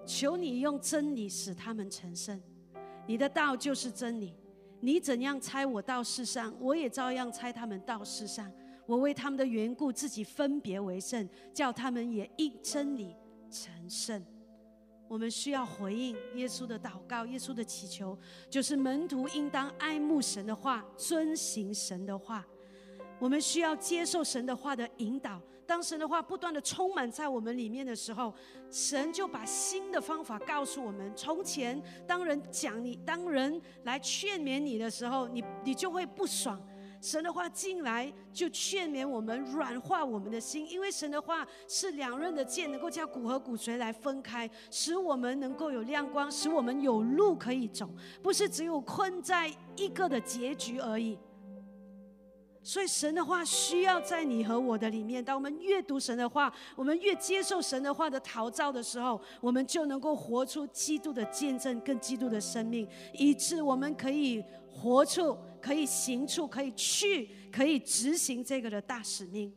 [0.04, 2.40] 求你用真理使他们成圣，
[3.09, 4.34] 你的道就是真理。
[4.87, 8.49] 你怎样猜我到世上，我也照样猜他们到世上。
[8.87, 13.12] 我为他们的缘故，自己分别为圣，叫他们也因真理
[13.51, 14.24] 成圣。
[15.09, 18.16] 我们需要回应耶稣的祷告，耶稣的祈求，
[18.49, 22.47] 就是门徒应当爱慕神的话，遵行神的话。
[23.18, 25.43] 我们需要接受神的话的引导。
[25.66, 28.32] 当神的话不断的充满在我们里面的时候，
[28.70, 31.12] 神就把新的方法告诉我们。
[31.16, 36.60] 从前，当人讲你，当人来劝勉你的时候，你你就会不爽。
[37.02, 47.88] 神的话进来就劝勉我们，软化我们的心，因为神的话是两刃的剑，能够将骨和骨髓来分开，使我们能够有亮光，使我们有路可以走，
[48.22, 51.18] 不是只有困在一个的结局而已。
[52.66, 55.24] 所以神的话需要在你和我的里面。
[55.24, 69.54] 当我们阅读神的话，我们越接受神的话的陶造的时候，我们就能够活出基督的见证，跟基督的生命，以致我们可以活出、可以行出、可以去、可以执行这个的大使命。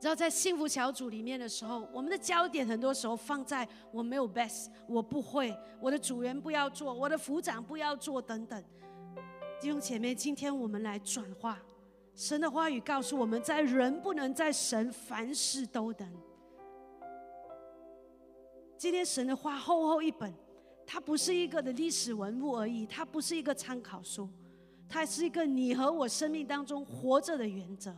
[0.00, 8.60] 然后在幸福小组里面的时候，我们的焦点很多时候放在我没有 best，我不会，我的组员不要做，我的副长不要做等等。
[9.58, 11.58] 弟兄姐妹，今天我们来转化
[12.14, 16.08] 神的话语，告诉我们在人不能在神凡事都能。
[18.76, 20.32] 今天神的话厚厚一本，
[20.86, 24.28] 它不是一个的历史文物而已，它不是一个参考书，
[24.86, 27.94] 它是一个你和我生命当中活着的原则。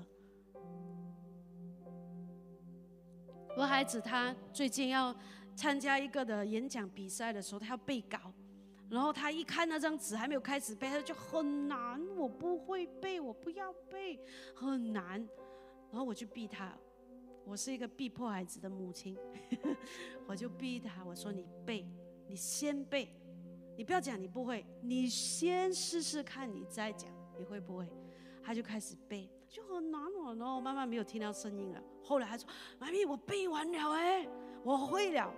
[3.57, 5.13] 我孩子他最近要
[5.57, 8.33] 参加一个的演讲比赛的时候，他要背稿。
[8.91, 14.19] 然后他一看那张纸还没有开始背，他就很难，我不会背，我不要背，
[14.55, 15.27] 很难。
[15.91, 16.77] 然后我就逼他，
[17.45, 19.17] 我是一个逼迫孩子的母亲，
[20.27, 21.87] 我就逼他，我说你背，
[22.27, 23.09] 你先背，
[23.77, 27.87] 你不要讲你不会，你先试试看，你再讲你会不会。
[28.43, 30.35] 他就开始背，就很难哦。
[30.39, 31.83] 然后妈妈没有听到声音了。
[32.03, 32.49] 后来他说
[32.81, 34.27] ：“妈咪，我背完了哎，
[34.65, 35.31] 我会了。”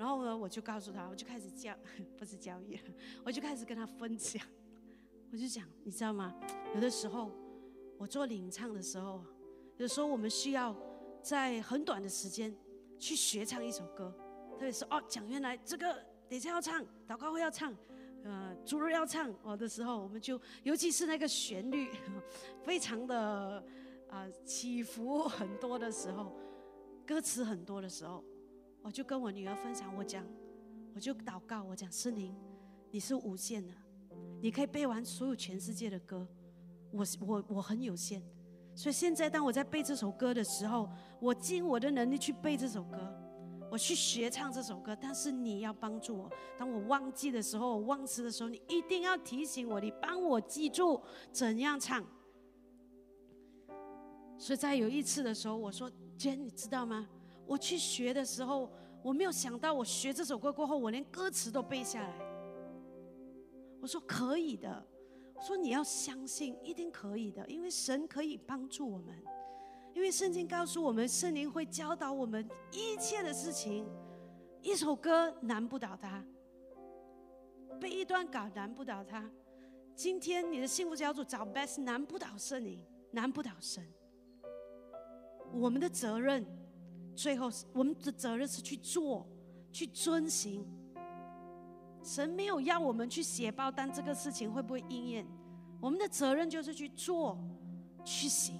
[0.00, 1.74] 然后呢，我就告诉他，我就开始教，
[2.16, 2.80] 不是教育，
[3.22, 4.42] 我就开始跟他分享。
[5.30, 6.34] 我就讲，你知道吗？
[6.74, 7.30] 有的时候
[7.98, 9.22] 我做领唱的时候，
[9.76, 10.74] 有时候我们需要
[11.20, 12.56] 在很短的时间
[12.98, 14.10] 去学唱一首歌。
[14.52, 15.94] 特别是哦，讲原来这个
[16.30, 17.76] 等下要唱，祷告会要唱，
[18.24, 21.90] 呃，主日要唱哦的时候，我们就尤其是那个旋律
[22.64, 23.62] 非常的
[24.08, 26.34] 啊起伏很多的时候，
[27.06, 28.24] 歌词很多的时候。
[28.82, 30.24] 我就跟我女儿分享，我讲，
[30.94, 32.34] 我就祷告，我讲圣灵，
[32.90, 33.72] 你是无限的，
[34.40, 36.26] 你可以背完所有全世界的歌，
[36.90, 38.22] 我我我很有限，
[38.74, 40.88] 所以现在当我在背这首歌的时候，
[41.20, 42.98] 我尽我的能力去背这首歌，
[43.70, 51.00] 我去学唱这首歌，但是你要帮助我，当我忘记的时候，我忘词的时候，你一定要提醒我，你帮我记住
[51.30, 52.04] 怎样唱。
[54.38, 57.06] 所以在有一次的时候，我说娟，你知道吗？
[57.50, 58.70] 我去学的时候，
[59.02, 62.14] 我没有想到，我学这首歌过后，我连歌词都背下来。
[63.80, 64.86] 我说可以的，
[65.34, 69.20] 我说你要相信，一定可以的，因为神可以帮助我们，
[69.92, 73.84] 因为圣经告诉我们，圣灵会教导我们一切的事情。
[74.62, 76.24] 一首歌难不倒他，
[77.80, 79.28] 背一段稿难不倒他。
[79.96, 82.80] 今天你的幸福小组找 best 难不倒圣灵，
[83.10, 83.84] 难不倒神。
[85.52, 86.46] 我们的责任。
[87.14, 89.26] 最后，我们的责任是去做，
[89.72, 90.66] 去遵行。
[92.02, 95.26] 神没有要我们去写报单，这个事情会不会应验？
[95.80, 97.38] 我们的责任就是去做，
[98.04, 98.58] 去行，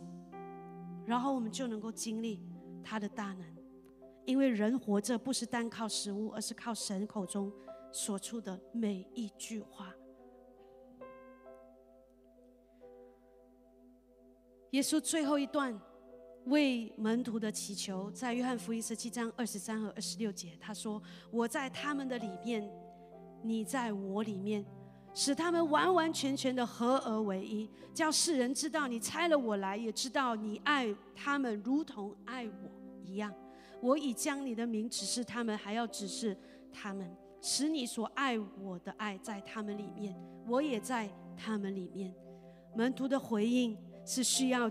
[1.07, 2.43] 然后我们就能够经历
[2.83, 3.57] 他的大能。
[4.27, 7.51] 因为人活着不是单靠食物，而是靠神口中
[7.91, 9.95] 所出的每一句话。
[14.73, 15.81] 耶稣最后一段。
[16.51, 22.69] 为门徒的祈求，在约翰福音十七章二十三和二十六节，他说：“我在他们的里面，
[23.41, 24.65] 你在我里面，
[25.15, 32.71] 使他们完完全全的合而为一，叫世人知道你拆了我来，也知道你爱他们如同爱我
[33.05, 33.33] 一样。
[33.81, 36.37] 我已将你的名指示他们，还要指示
[36.73, 37.09] 他们，
[37.41, 42.13] 使你所爱我的爱在他们里面，我也在他们里面。
[42.75, 44.69] 门徒的回应是需要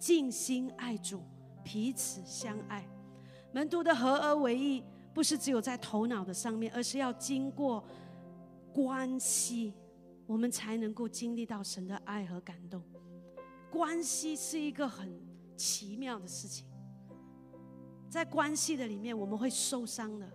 [0.00, 1.22] 尽心爱主，
[1.62, 2.88] 彼此相爱。
[3.52, 4.82] 门徒的合而为一，
[5.12, 7.84] 不是只有在头脑的上面，而是要经过
[8.72, 9.74] 关系，
[10.26, 12.82] 我们才能够经历到神的爱和感动。
[13.70, 15.20] 关系是一个很
[15.54, 16.66] 奇妙的事情，
[18.08, 20.26] 在关系的里面，我们会受伤的，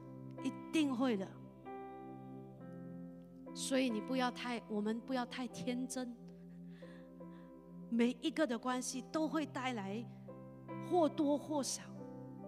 [0.43, 1.27] 一定会的。
[3.53, 6.15] 所以你不要太，我们不要太天真。
[7.95, 10.03] 每一个的关系都会带来
[10.89, 11.81] 或多或少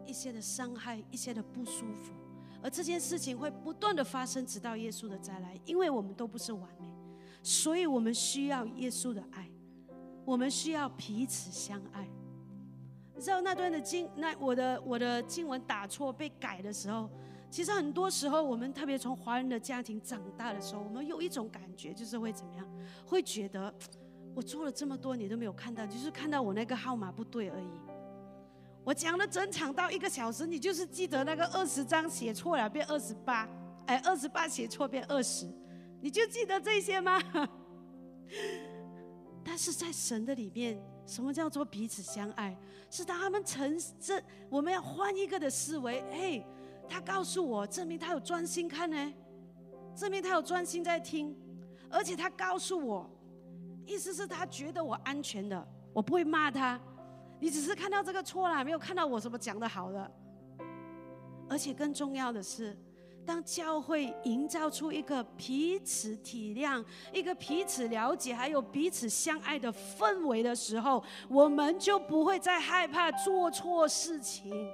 [0.05, 2.11] 一些的伤害，一些的不舒服，
[2.61, 5.57] 而这件事情会不断的发生，直到耶稣的再来。
[5.65, 6.93] 因为我们都不是完美，
[7.41, 9.49] 所以我们需要耶稣的爱。
[10.25, 12.05] 我们需要彼此相爱。
[13.15, 17.09] 你知道那段的经，那我的我的经文打错被改的时候，
[17.49, 22.69] 其实很多时候我们特别从华人的家庭长大的时候，我们有一种感觉，就是会怎么样？
[23.05, 23.73] 会觉得
[24.37, 27.67] 我做了这么多，你都没有看到，就是看到我那个号码不对而已。
[28.83, 33.49] 我讲了整场到一个小时，你就是记得那个二十张写错了变二十八，
[33.87, 35.51] 哎，二十八写错变二十，
[35.99, 37.19] 你就记得这些吗？
[39.43, 42.55] 但是在神的里面，什么叫做彼此相爱？
[42.91, 43.75] 是当他们承
[44.05, 45.99] 认我们要换一个的思维。
[46.11, 46.45] 哎，
[46.87, 49.13] 他告诉我，证明他有专心看呢，
[49.95, 51.35] 证明他有专心在听，
[51.89, 53.09] 而且他告诉我，
[53.87, 56.79] 意思是他觉得我安全的，我不会骂他。
[57.39, 60.11] 你只是看到这个错了，没有看到我什么讲的好的。
[61.49, 62.77] 而且更重要的是。
[63.25, 66.81] 当教会营造出一个彼此体谅、
[67.11, 74.71] 一个彼此了解，还有彼此相爱的氛围的时候，我们就不会再害怕做错事情。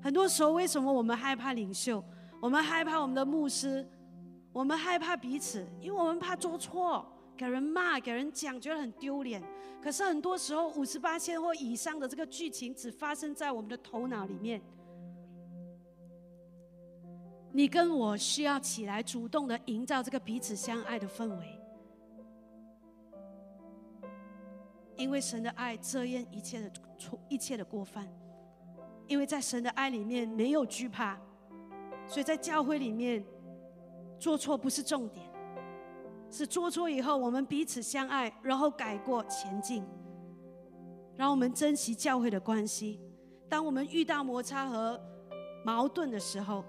[0.00, 2.00] 很多时候，为什么我们害怕领袖？
[2.40, 3.84] 我们害怕我们的牧师，
[4.52, 7.04] 我们害怕彼此，因为我们怕做错，
[7.36, 9.42] 给人骂、给人讲，觉得很丢脸。
[9.82, 14.60] 可是很多时候，五十八线或以上的这个剧情，只发生在我们的头脑里面。
[17.52, 21.60] 你跟我需要起来，主动的营造这个彼此相爱的氛围，
[24.96, 28.06] 因为神的爱遮掩一切的错，一切的过犯。
[29.06, 31.16] 因为在神的爱里面没有惧怕，
[32.08, 33.24] 所以在教会里面
[34.18, 35.25] 做错不是重点，
[36.30, 39.84] 是做错以后我们彼此相爱，然后改过前进，
[41.14, 43.00] 让我们珍惜教会的关系。
[43.48, 45.00] 当我们遇到摩擦和
[45.64, 46.64] 矛盾的时候，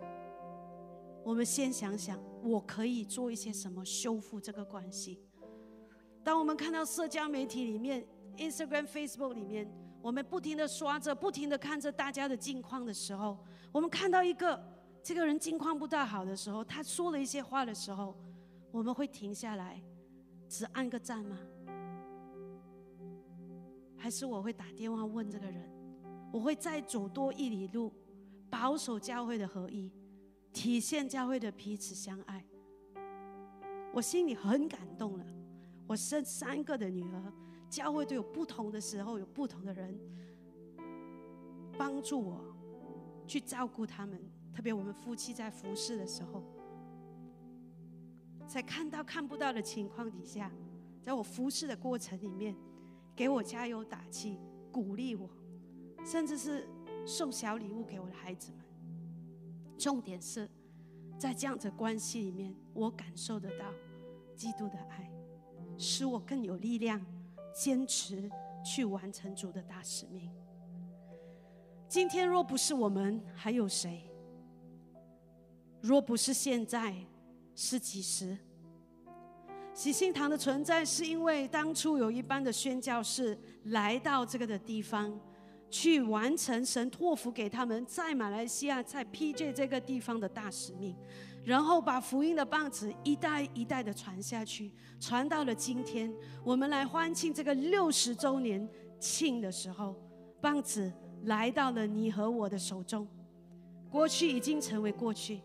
[1.24, 5.20] 我们先想想，我可以做一些什么修复这个关系。
[6.24, 8.06] 当我们看到社交媒体里面
[8.38, 9.70] ，Instagram、Facebook 里面，
[10.02, 13.38] 我们不停的刷着，不停的看着大家的近况的时候，
[13.72, 14.62] 我们看到一个
[15.02, 18.16] 这个人近况不大好的时候，他说了一些话的时候，
[18.78, 19.82] 我们会停下来，
[20.48, 21.36] 只按个赞吗？
[23.98, 25.68] 还是我会打电话问这个人？
[26.32, 27.92] 我会再走多一里路，
[28.52, 29.92] 保守教会的合一。
[30.54, 32.46] 体现教会的彼此相爱，
[33.94, 35.26] 我心里很感动了。
[35.88, 37.34] 我生三个的女儿，
[37.68, 40.00] 教会都有不同的时候，有不同的人
[41.76, 42.56] 帮助我
[43.26, 44.22] 去照顾他们。
[44.54, 46.44] 特别我们夫妻在服侍的时候，
[48.48, 50.50] 在看到看不到的情况底下，
[51.02, 52.56] 在我服侍的过程里面，
[53.16, 54.40] 给我加油打气，
[54.72, 55.30] 鼓励我，
[56.06, 56.68] 甚至是
[57.06, 58.62] 送小礼物给我的孩子们。
[59.78, 60.50] 重点是
[61.20, 63.66] 在这样的关系里面，我感受得到
[64.34, 65.12] 基督的爱，
[65.78, 67.06] 使我更有力量
[67.54, 68.32] 坚持
[68.64, 70.32] 去完成主的大使命。
[71.88, 74.10] 今天若不是我们，还有谁？
[75.82, 76.96] 若不是现在，
[77.58, 78.38] 是几时？
[79.74, 85.20] 喜信堂的存在，是因为当初有一班的宣教士来到这个的地方。
[85.70, 90.96] 去完成神托付给他们在马来西亚在 PJ 这个地方的大使命，
[91.44, 96.10] 然后把福音的棒子一代一代的传下去，传到了今天，
[96.42, 98.66] 我们来欢庆这个六十周年
[98.98, 99.94] 庆的时候，
[100.40, 100.90] 棒子
[101.24, 103.06] 来到了你和我的手中。
[103.90, 105.42] 过去已经成为过去，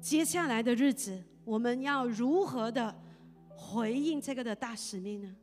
[0.00, 2.94] 接下来的日子，我们要如何的
[3.56, 5.36] 回应这个的大使命呢？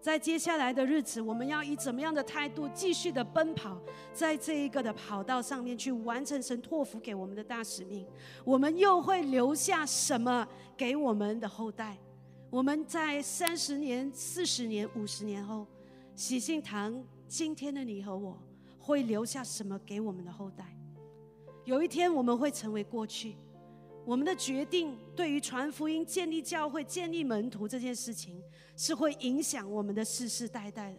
[0.00, 3.78] 在接下来的日子，我们要以怎么样的态度继续的奔跑，
[4.14, 8.06] 在这一个的跑道上面去完成神托付给我们的大使命？
[8.42, 11.98] 我们又会留下什么给我们的后代？
[12.48, 15.66] 我们在三十年、四十年、五十年后，
[16.16, 18.36] 喜信堂今天的你和我，
[18.78, 20.74] 会留下什么给我们的后代。
[21.66, 23.36] 有一天我们会成为过去，
[24.10, 28.42] 我们的决定对于传福音、建立教会、建立门徒这件事情，
[28.76, 30.98] 是会影响我们的世世代代的。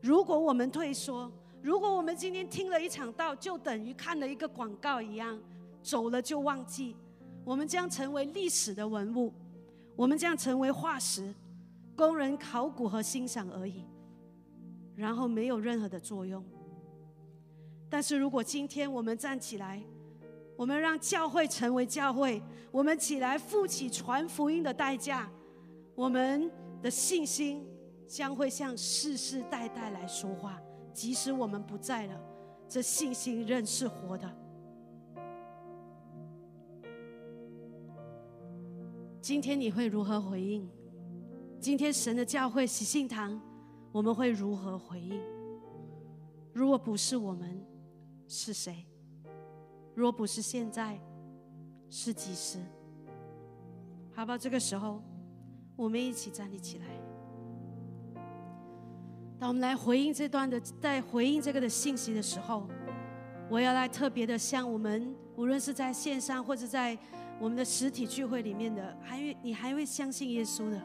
[0.00, 1.30] 如果我们退缩，
[1.62, 5.40] 如果我们今天听了一场道，就等于看了一个广告一样，
[5.80, 6.96] 走了就忘记，
[7.44, 9.32] 我们将成为历史的文物，
[9.94, 11.32] 我们将成为化石，
[11.94, 13.84] 供人考古和欣赏而已，
[14.96, 16.44] 然后没有任何的作用。
[17.88, 19.80] 但是如果今天我们站起来，
[20.60, 25.26] 我们让教会成为教会，我们起来负起传福音的代价，
[25.94, 26.52] 我们
[26.82, 27.66] 的信心
[28.06, 30.60] 将会向世世代代来说话。
[30.92, 32.20] 即使我们不在了，
[32.68, 34.30] 这信心仍是活的。
[39.22, 40.68] 今天你会如何回应？
[41.58, 43.40] 今天神的教会喜信堂，
[43.92, 45.18] 我们会如何回应？
[46.52, 47.64] 如果不是我们，
[48.28, 48.84] 是谁？
[50.00, 50.98] 若不是现在，
[51.90, 52.58] 是几时？
[54.14, 55.02] 好吧，这个时候，
[55.76, 56.86] 我们一起站立起来。
[59.38, 62.66] 当我们来回应这段的，在回应这个的信息的时候，
[63.50, 66.96] 我要来特别的向我们，无论是在线上或者在
[67.38, 70.80] 我们的实体聚会里面的，还会你还会相信耶稣的？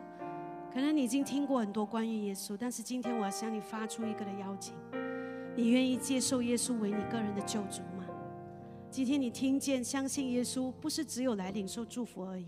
[0.74, 4.74] 可能你已经听过很多关于耶稣，但是今天我要向你发出一个的邀请：
[5.56, 7.82] 你愿意接受耶稣为你个人的救主？
[8.96, 12.46] 今天你听见相信耶稣，不是只有来领受祝福而已，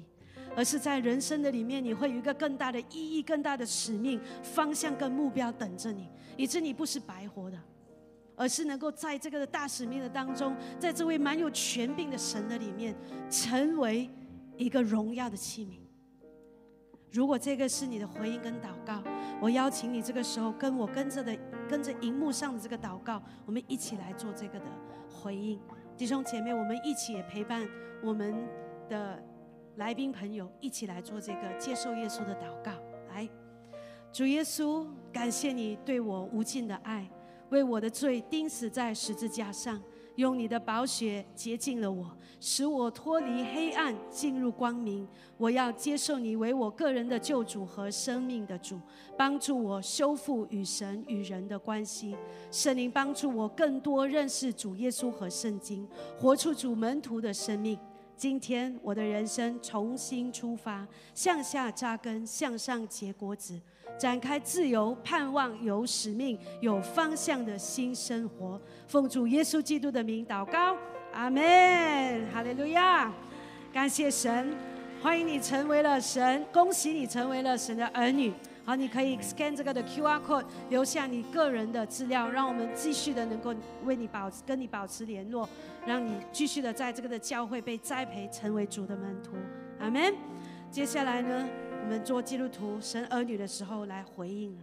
[0.55, 7.59] 而是在人生的里面，你会有一个更大的意义、更大的使命、方向跟目标等着你，以致你不是白活的，
[8.37, 12.95] 而是能够在这个大使命的当中，在这位蛮有权柄的神的里面，
[13.29, 14.09] 成为
[14.55, 15.77] 一个荣耀的器皿。
[17.11, 19.03] 如果这个是你的回应跟祷告，
[19.41, 21.37] 我邀请你这个时候跟我跟着的
[21.67, 24.65] 跟着荧幕上的这个祷告，我们一起来做这个的
[25.11, 25.59] 回应。
[25.97, 27.67] 弟兄姐妹，我们一起也陪伴
[28.03, 28.47] 我们
[28.87, 29.19] 的
[29.77, 32.71] 来宾朋友，一起来做这个接受耶稣的祷告。
[33.09, 33.27] 来，
[34.13, 37.09] 主耶稣，感谢你对我无尽的爱，
[37.49, 39.81] 为我的罪钉死在十字架上。
[40.17, 45.07] 用你的宝血洁净了我，使我脱离黑暗，进入光明。
[45.37, 48.81] 我要接受你为我个人的救主和生命的主，
[49.15, 52.15] 帮助我修复与神与人的关系。
[52.51, 55.87] 圣灵帮助我更多认识主耶稣和圣经，
[56.19, 57.77] 活出主门徒的生命。
[58.15, 63.61] 今天我的人生重新出发，向下扎根，向上结果子。
[63.97, 68.59] 展开自由、盼望、有使命、有方向的新生活。
[68.87, 70.75] 奉主耶稣基督的名祷告，
[71.13, 73.11] 阿门，哈利路亚！
[73.73, 74.55] 感谢神，
[75.01, 78.33] 欢迎你成为了神，恭喜你成为了神的儿女。
[78.65, 83.53] 好，你可以 scan 这个的 QR code，留下你个人的资料，让我们继续的能够
[83.85, 85.47] 为你保跟你保持联络，
[85.85, 89.37] 让你继续的在这个的教会被栽培，成为主的门徒。
[89.79, 90.13] 阿门。
[90.69, 91.47] 接下来呢？
[91.87, 94.61] 我们做基督徒、神儿女的时候来回应了。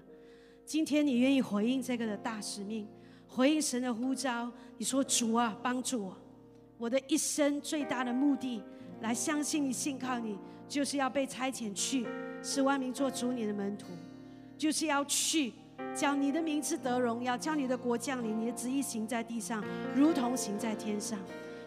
[0.67, 2.87] 今天你愿意回应这个的大使命，
[3.27, 4.53] 回应神的呼召？
[4.77, 6.17] 你说主啊，帮助我！
[6.77, 8.63] 我的一生最大的目的，
[9.01, 12.07] 来相信你、信靠你，就是要被差遣去，
[12.43, 13.87] 使万民做主你的门徒，
[14.59, 15.55] 就是要去，
[15.97, 19.65] 叫你的名字得荣耀，叫你的国降临，你的旨意行在地上，
[19.97, 21.19] 如同行在天上。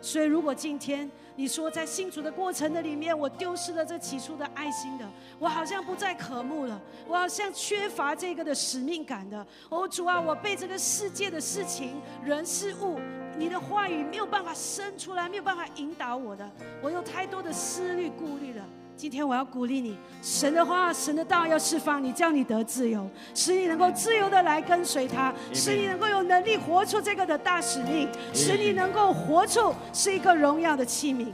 [0.02, 5.06] 所以，如果今天你说在信主的过程的里面，我丢失了这起初的爱心的，
[5.40, 9.46] 我好像不再渴慕了，我好像缺乏这个的使命感的。
[9.70, 13.00] 哦，主啊，我被这个世界的事情、人、事物，
[13.38, 16.50] 你的话语没有办法生出来，没有办法引导我的，
[16.82, 18.66] 我有太多的思虑、顾虑了。
[18.98, 31.28] 今天我要鼓励你，神的话、神的道要释放你，叫你得自由，使你能够自由的来跟随他，使你能够有能力活出这个的大使命，使你能够活出是一个荣耀的器皿，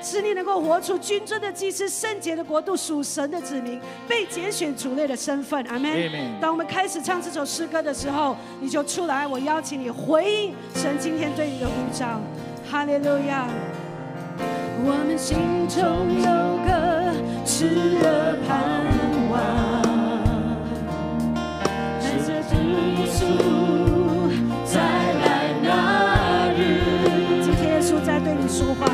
[0.00, 5.62] 使你能够活出君尊的祭司、圣洁的国度、属神的子民、被拣选主类的身份。
[5.66, 6.40] 阿门。
[6.40, 12.18] 当我们开始唱这首诗歌的时候，你就出来，我邀请你回应神今天对你的呼召。
[12.70, 13.46] 哈利路亚。
[14.84, 15.78] 我们心中
[16.18, 16.26] 有
[16.66, 16.70] 个
[17.46, 17.70] 炽
[18.02, 18.50] 热盼
[19.30, 19.32] 望，
[22.00, 23.22] 在这耶稣
[24.64, 24.74] 再
[25.22, 26.60] 来那日。
[27.44, 28.90] 今天耶稣在对你说话，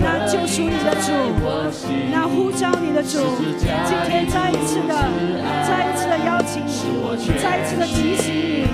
[0.00, 1.12] 那救赎你的主，
[2.10, 3.20] 那呼召你的主，
[3.60, 4.94] 今天再一次的、
[5.62, 6.70] 再一次的邀请你，
[7.40, 8.66] 再一次的提醒你，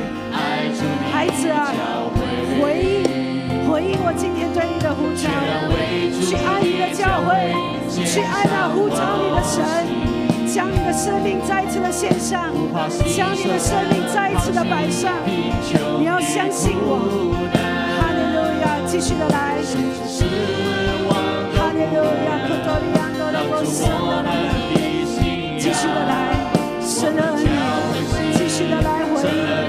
[1.13, 1.69] 孩子啊，
[8.13, 9.65] 去爱那呼召你的神，
[10.47, 12.53] 将你的生命再次的献上，
[13.17, 15.15] 将你的生命再一次的摆上。
[15.99, 17.01] 你要相信我，
[17.97, 19.57] 哈利路亚，继续的来，
[21.57, 22.45] 哈利路亚，亚，
[25.59, 26.13] 继续的来，
[26.85, 27.41] 神的恩，
[28.37, 29.62] 继续的来回应。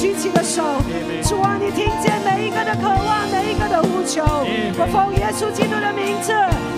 [0.00, 0.62] 举起的手，
[1.22, 4.24] 主啊，你听见每一个的渴望，每一个的呼求。
[4.78, 6.32] 我奉耶稣基督的名字，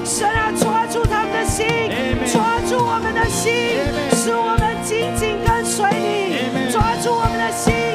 [0.04, 1.64] 神啊，抓住他们的心，
[2.26, 3.78] 抓住我们的心，
[4.16, 7.91] 使我们紧紧跟随你，抓住我们的心。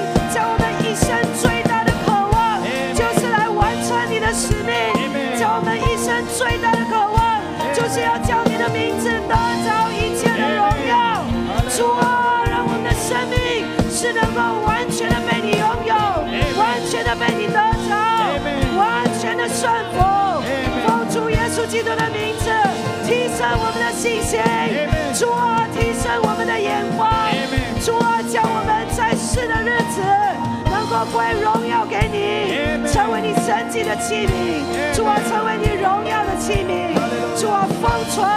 [31.13, 34.63] 归荣耀给你，成为你神迹的器皿。
[34.95, 36.95] 主啊，成为你荣耀的器皿。
[37.39, 38.27] 主啊，封存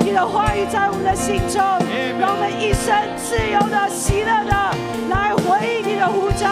[0.00, 1.62] 你的话语在我们的心中，
[2.18, 4.52] 让我们一生自由的、喜乐的
[5.08, 6.48] 来回应你的呼召，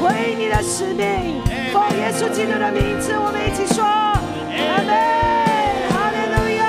[0.00, 1.40] 回应你的使命。
[1.72, 4.90] 奉耶稣基督的名字，我们一起说：阿门，
[5.92, 6.64] 哈利路亚！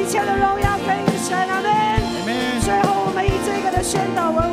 [0.00, 1.70] 一切的荣耀归于神，阿门。
[2.60, 4.51] 最后，我们以这个的宣导文，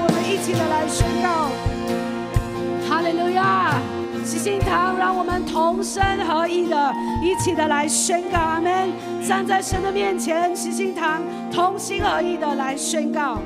[4.30, 8.92] 喜心堂，让我们同声合意的，一起的来宣告，阿门。
[9.28, 13.40] 站在神的面前，喜心堂同心合意的来宣告：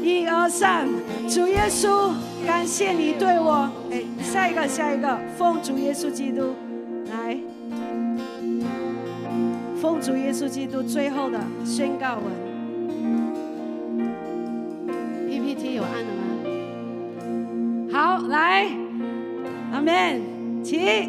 [0.00, 0.86] 一二三，
[1.28, 2.12] 主耶稣，
[2.46, 3.68] 感谢你对我。
[3.90, 6.54] 哎，下一个，下一个，奉主耶稣基督
[7.10, 7.36] 来，
[9.80, 12.26] 奉主耶稣基督最后的宣告文。
[15.28, 16.22] PPT 有按了吗？
[17.92, 18.70] 好，来，
[19.72, 20.20] 阿门，
[20.62, 21.08] 起，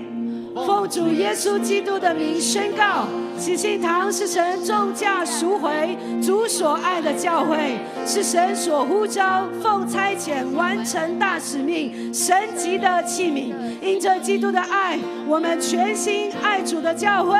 [0.55, 3.05] 奉主耶稣基督的名宣告。
[3.38, 13.53] 喜信堂是神重价赎回、主所爱的教会，是神所呼召、奉差遣完成大使命、神级的器皿。
[13.82, 14.97] 因着基督的爱，
[15.34, 17.34] 我们全心爱主的教会，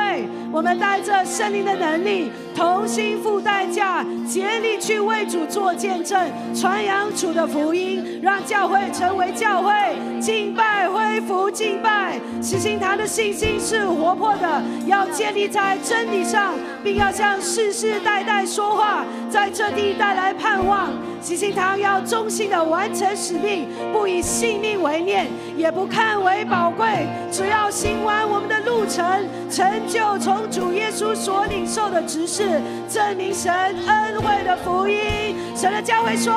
[0.50, 6.20] 我们带着圣灵的能力，同心付代价，竭力去为主做见证，
[6.52, 9.72] 传扬主的福音，让教会成为教会，
[10.20, 12.18] 敬拜恢复敬拜。
[12.42, 15.78] 喜信堂的信心是活泼的，要建立在。
[15.84, 20.90] 真理上，并要向世世代代说话，在这地带来盼望。
[21.24, 29.02] 齐心堂要忠心的完成使命，不以性命为念，也不看为宝贵，只要行完我们的路程，
[29.50, 32.60] 成就从主耶稣所领受的指示，
[32.90, 35.34] 证明神恩惠的福音。
[35.56, 36.34] 神的教会说：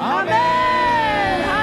[0.00, 1.59] 阿门。